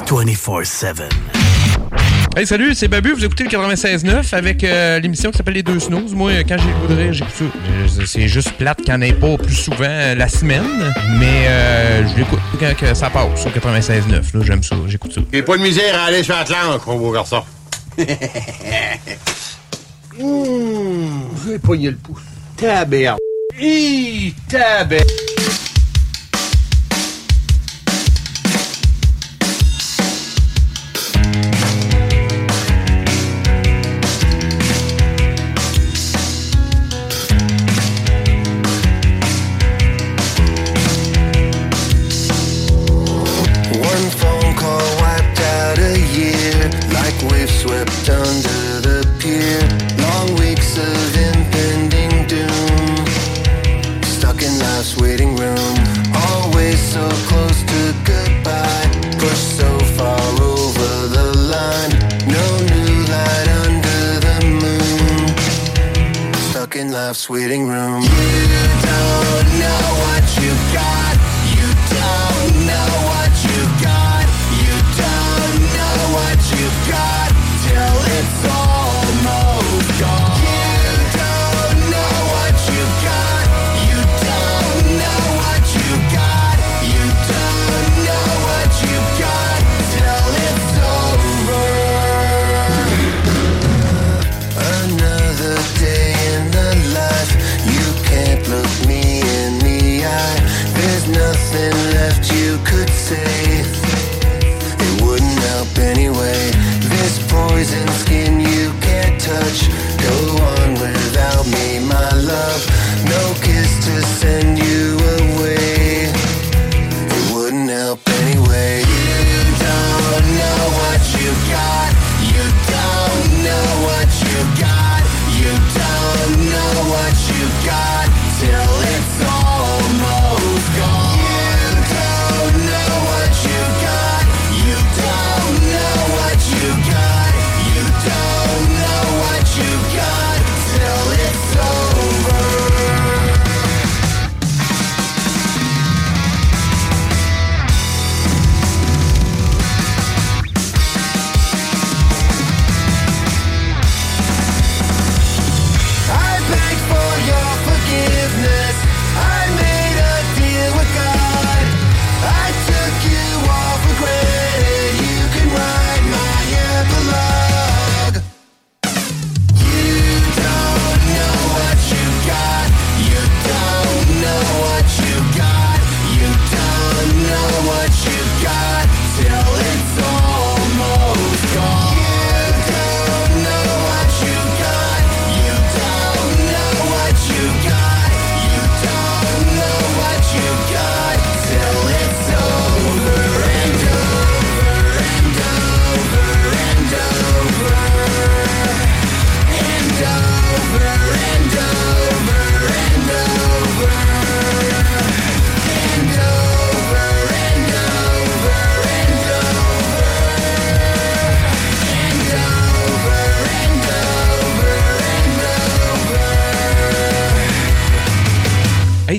24-7. 0.06 1.47
Hey, 2.38 2.46
salut, 2.46 2.72
c'est 2.76 2.86
Babu. 2.86 3.14
Vous 3.14 3.24
écoutez 3.24 3.42
le 3.42 3.50
96.9 3.50 4.32
avec 4.32 4.62
euh, 4.62 5.00
l'émission 5.00 5.32
qui 5.32 5.38
s'appelle 5.38 5.54
Les 5.54 5.64
Deux 5.64 5.80
Snooze. 5.80 6.14
Moi, 6.14 6.30
euh, 6.30 6.42
quand 6.48 6.56
j'ai 6.56 6.68
le 6.68 6.74
goût 6.74 6.86
de 6.86 6.94
rire, 6.94 7.12
j'écoute 7.12 7.34
ça. 7.36 7.44
Euh, 7.44 8.06
C'est 8.06 8.28
juste 8.28 8.52
plate 8.52 8.76
qu'il 8.76 8.94
n'y 8.94 8.98
en 8.98 9.00
ait 9.00 9.12
pas 9.12 9.36
plus 9.36 9.56
souvent 9.56 9.78
euh, 9.80 10.14
la 10.14 10.28
semaine, 10.28 10.62
mais 11.18 11.48
euh, 11.48 12.06
je 12.06 12.16
l'écoute 12.16 12.38
quand 12.60 12.76
que 12.76 12.94
ça 12.94 13.10
passe 13.10 13.44
au 13.44 13.48
96.9. 13.48 14.12
là, 14.12 14.20
J'aime 14.42 14.62
ça, 14.62 14.76
j'écoute 14.86 15.14
ça. 15.14 15.20
Et 15.32 15.42
pas 15.42 15.56
de 15.56 15.62
misère 15.64 15.98
à 16.00 16.04
aller 16.04 16.22
sur 16.22 16.36
Atlantique, 16.36 16.86
mon 16.86 16.96
beau 16.98 17.10
garçon. 17.10 17.42
Mmh, 20.20 21.20
j'ai 21.46 21.58
pogné 21.60 21.90
le 21.90 21.96
pouce. 21.96 22.22
Taberne. 22.56 23.18
Hi, 23.56 24.34
taberne. 24.48 25.06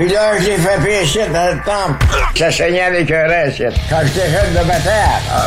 Puis 0.00 0.08
là, 0.08 0.32
je 0.40 0.46
l'ai 0.46 0.56
fait 0.56 0.82
pécher 0.82 1.28
dans 1.28 1.54
le 1.54 1.60
temple. 1.62 2.06
Ça 2.34 2.50
saignait 2.50 2.80
avec 2.80 3.10
un 3.10 3.24
reste. 3.28 3.62
Quand 3.90 4.00
j'étais 4.02 4.30
jeune 4.30 4.52
de 4.52 4.66
bataille, 4.66 5.20
ah, 5.30 5.46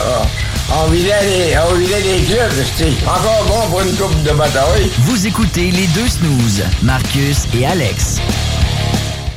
ah, 0.69 0.83
on 0.83 0.91
vidait 0.91 1.23
les, 1.23 1.57
on 1.57 1.73
vidait 1.73 2.01
les 2.01 2.23
clubs. 2.23 2.51
C'était 2.51 2.91
encore 3.03 3.45
bon 3.47 3.67
pour 3.71 3.81
une 3.81 3.95
coupe 3.95 4.21
de 4.21 4.29
bataille. 4.37 4.91
Vous 4.99 5.25
écoutez 5.25 5.71
les 5.71 5.87
deux 5.87 6.07
snooze, 6.07 6.63
Marcus 6.83 7.47
et 7.59 7.65
Alex. 7.65 8.19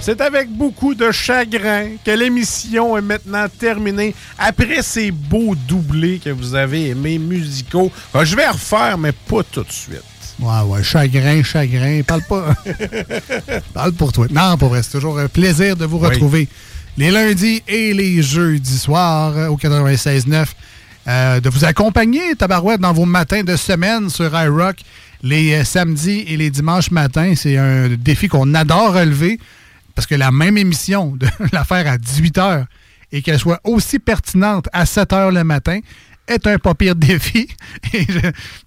C'est 0.02 0.20
avec 0.20 0.50
beaucoup 0.50 0.94
de 0.94 1.10
chagrin 1.10 1.92
que 2.04 2.10
l'émission 2.10 2.98
est 2.98 3.00
maintenant 3.00 3.46
terminée. 3.58 4.14
Après 4.38 4.82
ces 4.82 5.12
beaux 5.12 5.54
doublés 5.66 6.20
que 6.22 6.28
vous 6.28 6.54
avez 6.54 6.90
aimés 6.90 7.16
musicaux, 7.16 7.90
Ben, 8.12 8.22
je 8.22 8.36
vais 8.36 8.48
refaire, 8.48 8.98
mais 8.98 9.12
pas 9.12 9.42
tout 9.50 9.64
de 9.64 9.72
suite. 9.72 10.02
Ouais, 10.38 10.60
ouais, 10.66 10.82
chagrin, 10.82 11.42
chagrin. 11.42 12.02
Parle 12.02 12.22
pas. 12.22 12.54
Parle 13.74 13.92
pour 13.92 14.12
toi. 14.12 14.26
Non, 14.30 14.56
pour 14.58 14.68
vrai, 14.68 14.82
c'est 14.82 14.92
toujours 14.92 15.18
un 15.18 15.28
plaisir 15.28 15.76
de 15.76 15.84
vous 15.86 15.98
Oui. 15.98 16.08
retrouver 16.08 16.48
les 16.98 17.10
lundis 17.10 17.62
et 17.66 17.94
les 17.94 18.22
jeudis 18.22 18.78
soirs 18.78 19.50
au 19.50 19.56
96.9. 19.56 20.46
Euh, 21.08 21.38
de 21.40 21.48
vous 21.48 21.64
accompagner, 21.64 22.34
Tabarouette, 22.34 22.80
dans 22.80 22.92
vos 22.92 23.04
matins 23.04 23.44
de 23.44 23.54
semaine 23.54 24.10
sur 24.10 24.26
iRock 24.34 24.76
les 25.22 25.54
euh, 25.54 25.64
samedis 25.64 26.24
et 26.26 26.36
les 26.36 26.50
dimanches 26.50 26.90
matins. 26.90 27.32
C'est 27.36 27.56
un 27.56 27.88
défi 27.90 28.26
qu'on 28.28 28.52
adore 28.54 28.92
relever 28.94 29.38
parce 29.94 30.06
que 30.06 30.16
la 30.16 30.32
même 30.32 30.58
émission, 30.58 31.14
de 31.16 31.28
la 31.52 31.64
faire 31.64 31.86
à 31.90 31.96
18 31.96 32.36
h 32.38 32.64
et 33.12 33.22
qu'elle 33.22 33.38
soit 33.38 33.60
aussi 33.64 33.98
pertinente 34.00 34.68
à 34.72 34.84
7 34.84 35.10
h 35.12 35.32
le 35.32 35.44
matin 35.44 35.78
est 36.26 36.44
un 36.48 36.58
pas 36.58 36.74
pire 36.74 36.96
défi. 36.96 37.48
Et 37.94 38.02
je- 38.02 38.18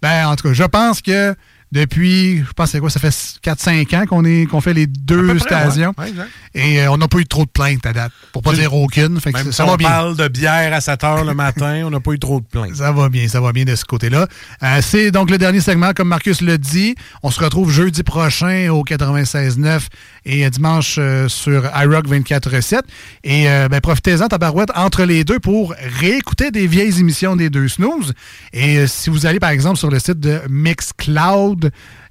ben, 0.02 0.28
en 0.28 0.36
tout 0.38 0.48
cas, 0.48 0.54
je 0.54 0.64
pense 0.64 1.02
que 1.02 1.36
depuis, 1.72 2.40
je 2.40 2.52
pense 2.54 2.68
que 2.68 2.72
c'est 2.74 2.80
quoi, 2.80 2.90
ça 2.90 3.00
fait 3.00 3.10
4-5 3.44 3.96
ans 3.96 4.06
qu'on 4.08 4.26
est 4.26 4.46
qu'on 4.48 4.60
fait 4.62 4.74
les 4.74 4.88
deux 4.88 5.28
près, 5.36 5.40
stations. 5.40 5.94
ouais. 5.98 6.04
Ouais, 6.06 6.10
exact. 6.10 6.30
Et 6.56 6.82
euh, 6.82 6.91
on 6.91 6.98
n'a 6.98 7.08
pas 7.08 7.20
eu 7.20 7.26
trop 7.28 7.46
de 7.46 7.50
plaintes 7.52 7.86
à 7.86 7.94
date. 7.94 8.12
Pour 8.34 8.41
pas 8.41 8.54
dire 8.54 8.74
aucune. 8.74 9.20
Fait 9.20 9.32
que 9.32 9.38
Même 9.38 9.52
ça 9.52 9.64
si 9.64 9.68
va 9.68 9.74
on 9.74 9.78
bien. 9.78 9.88
parle 9.88 10.16
de 10.18 10.28
bière 10.28 10.74
à 10.74 10.82
7 10.82 11.00
h 11.02 11.26
le 11.28 11.34
matin, 11.36 11.84
on 11.86 11.91
n'a 11.91 12.00
pas 12.00 12.12
eu 12.12 12.18
trop 12.20 12.40
de 12.40 12.46
plaintes. 12.46 12.76
Ça 12.76 12.91
va 12.91 13.08
bien, 13.10 13.28
ça 13.28 13.40
va 13.40 13.52
bien 13.52 13.66
de 13.66 13.76
ce 13.76 13.86
côté-là. 13.86 14.28
Euh, 14.64 14.80
c'est 14.82 15.12
donc 15.12 15.30
le 15.30 15.38
dernier 15.38 15.60
segment, 15.62 15.91
comme 15.94 16.08
Marcus 16.08 16.41
l'a 16.41 16.58
dit. 16.58 16.96
On 17.22 17.30
se 17.30 17.40
retrouve 17.40 17.72
jeudi 17.72 18.02
prochain 18.02 18.70
au 18.72 18.84
96.9 18.84 19.82
et 20.26 20.50
dimanche 20.50 20.96
euh, 20.98 21.28
sur 21.30 21.66
iRock 21.76 22.08
24.7. 22.08 22.80
Et 23.24 23.46
ben, 23.70 23.80
profitez-en, 23.80 24.28
tabarouette, 24.28 24.72
entre 24.76 25.04
les 25.04 25.24
deux 25.24 25.40
pour 25.40 25.76
réécouter 26.00 26.50
des 26.52 26.66
vieilles 26.66 27.00
émissions 27.00 27.36
des 27.36 27.50
deux 27.52 27.68
snooze. 27.68 28.14
Et 28.54 28.88
si 28.88 29.10
vous 29.12 29.26
allez, 29.28 29.40
par 29.40 29.52
exemple, 29.52 29.78
sur 29.78 29.91
le 29.91 30.00
site 30.00 30.20
de 30.20 30.40
Mixcloud, 30.50 31.59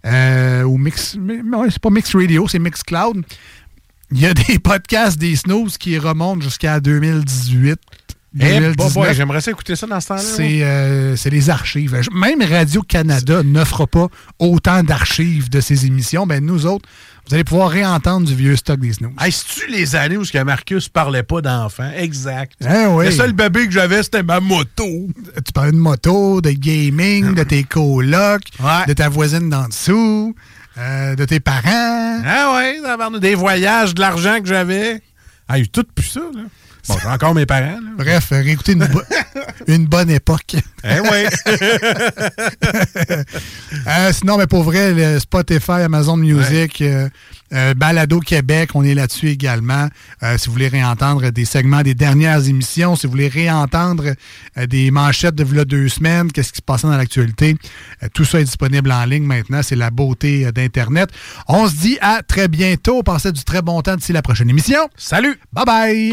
euh, 0.05 0.63
ou 0.63 0.79
Mix... 0.79 1.17
c'est 1.71 1.79
pas 1.79 1.91
Mix 1.91 2.15
Radio, 2.15 2.47
c'est 2.49 2.59
Mixcloud. 2.59 3.25
Il 4.11 4.21
y 4.21 4.27
a 4.27 4.35
des 4.35 4.59
podcasts 4.59 5.19
des 5.19 5.37
snooze 5.37 5.77
qui 5.77 5.99
remontent 5.99 6.41
jusqu'à 6.41 6.81
2018. 6.81 7.79
Eh, 8.35 8.61
bah, 8.61 8.61
2019. 8.61 8.95
boy, 8.95 9.15
J'aimerais 9.15 9.41
ça 9.41 9.51
écouter 9.51 9.75
ça 9.75 9.87
dans 9.87 10.01
ce 10.01 10.09
temps-là. 10.09 10.21
C'est 10.21 10.63
euh, 10.63 11.17
c'est 11.17 11.31
les 11.31 11.49
archives. 11.49 11.99
Même 12.13 12.43
Radio-Canada 12.43 13.43
n'offre 13.43 13.87
pas 13.87 14.09
autant 14.39 14.83
d'archives 14.83 15.49
de 15.49 15.61
ces 15.61 15.87
émissions. 15.87 16.27
Ben, 16.27 16.45
nous 16.45 16.67
autres, 16.67 16.87
vous 17.27 17.35
allez 17.35 17.45
pouvoir 17.45 17.71
réentendre 17.71 18.27
du 18.27 18.35
vieux 18.35 18.57
stock 18.57 18.81
des 18.81 18.93
snooze. 18.93 19.13
Hey, 19.19 19.33
c'est-tu 19.33 19.71
les 19.71 19.97
années 19.97 20.19
où 20.19 20.25
ce 20.25 20.33
que 20.33 20.43
Marcus 20.43 20.89
parlait 20.91 21.23
pas 21.23 21.41
d'enfants? 21.41 21.91
Exact. 21.97 22.53
Eh 22.61 22.87
oui. 22.87 23.07
Le 23.07 23.11
seul 23.13 23.33
bébé 23.33 23.67
que 23.67 23.73
j'avais, 23.73 24.03
c'était 24.03 24.23
ma 24.23 24.41
moto. 24.41 24.87
Tu 25.45 25.53
parlais 25.55 25.73
de 25.73 25.77
moto, 25.77 26.43
de 26.43 26.51
gaming, 26.51 27.35
de 27.35 27.43
tes 27.45 27.65
colocs, 27.65 28.51
de 28.87 28.93
ta 28.93 29.09
voisine 29.09 29.49
d'en 29.49 29.69
dessous, 29.69 30.35
euh, 30.77 31.15
de 31.17 31.25
tes 31.25 31.41
parents. 31.41 32.23
Ah 32.27 32.55
ouais, 32.57 33.21
des 33.21 33.35
voyages, 33.35 33.95
de 33.95 34.01
l'argent 34.01 34.41
que 34.41 34.49
j'avais. 34.49 35.01
Ah, 35.49 35.57
tout 35.73 35.85
plus 35.95 36.05
ça, 36.05 36.21
là. 36.35 36.43
Bon, 36.89 36.97
j'ai 37.03 37.09
encore 37.09 37.35
mes 37.35 37.45
parents, 37.47 37.81
là. 37.81 37.91
Bref, 37.99 38.29
euh, 38.33 38.41
réécoutez 38.43 38.73
une, 38.73 38.87
bo- 38.87 39.03
une 39.69 39.87
bonne 39.87 40.11
époque. 40.11 40.57
Eh 40.85 41.01
oui. 41.01 41.27
Euh, 43.87 44.13
sinon, 44.13 44.37
mais 44.39 44.47
pour 44.47 44.63
vrai, 44.65 44.93
le 44.93 45.19
Spotify, 45.19 45.83
Amazon 45.83 46.17
Music, 46.17 46.81
euh, 46.83 47.09
euh, 47.53 47.75
Balado 47.75 48.21
Québec, 48.21 48.71
on 48.75 48.85
est 48.85 48.95
là-dessus 48.95 49.29
également. 49.29 49.89
Euh, 50.23 50.39
si 50.39 50.47
vous 50.47 50.53
voulez 50.53 50.69
réentendre 50.69 51.31
des 51.31 51.45
segments 51.45 51.83
des 51.83 51.95
dernières 51.95 52.47
émissions, 52.49 52.97
si 52.97 53.07
vous 53.07 53.13
voulez 53.13 53.29
réentendre 53.29 54.05
euh, 54.57 54.67
des 54.67 54.91
manchettes 54.91 55.35
de 55.35 55.45
v'là 55.45 55.65
deux 55.65 55.89
semaines, 55.89 56.31
qu'est-ce 56.33 56.53
qui 56.53 56.59
se 56.59 56.63
passait 56.63 56.87
dans 56.87 56.97
l'actualité, 56.97 57.57
tout 58.15 58.25
ça 58.25 58.41
est 58.41 58.45
disponible 58.45 58.93
en 58.93 59.05
ligne 59.05 59.25
maintenant. 59.25 59.63
C'est 59.63 59.77
la 59.77 59.91
beauté 59.91 60.51
d'Internet. 60.53 61.11
On 61.47 61.69
se 61.69 61.75
dit 61.77 61.99
à 62.01 62.23
très 62.23 62.49
bientôt. 62.49 63.03
Passez 63.03 63.33
du 63.33 63.45
très 63.45 63.63
bon 63.63 63.81
temps 63.83 63.97
d'ici 63.97 64.13
la 64.13 64.23
prochaine 64.23 64.51
émission. 64.51 64.89
Salut! 64.97 65.39
Bye 65.53 65.65
bye! 65.65 66.13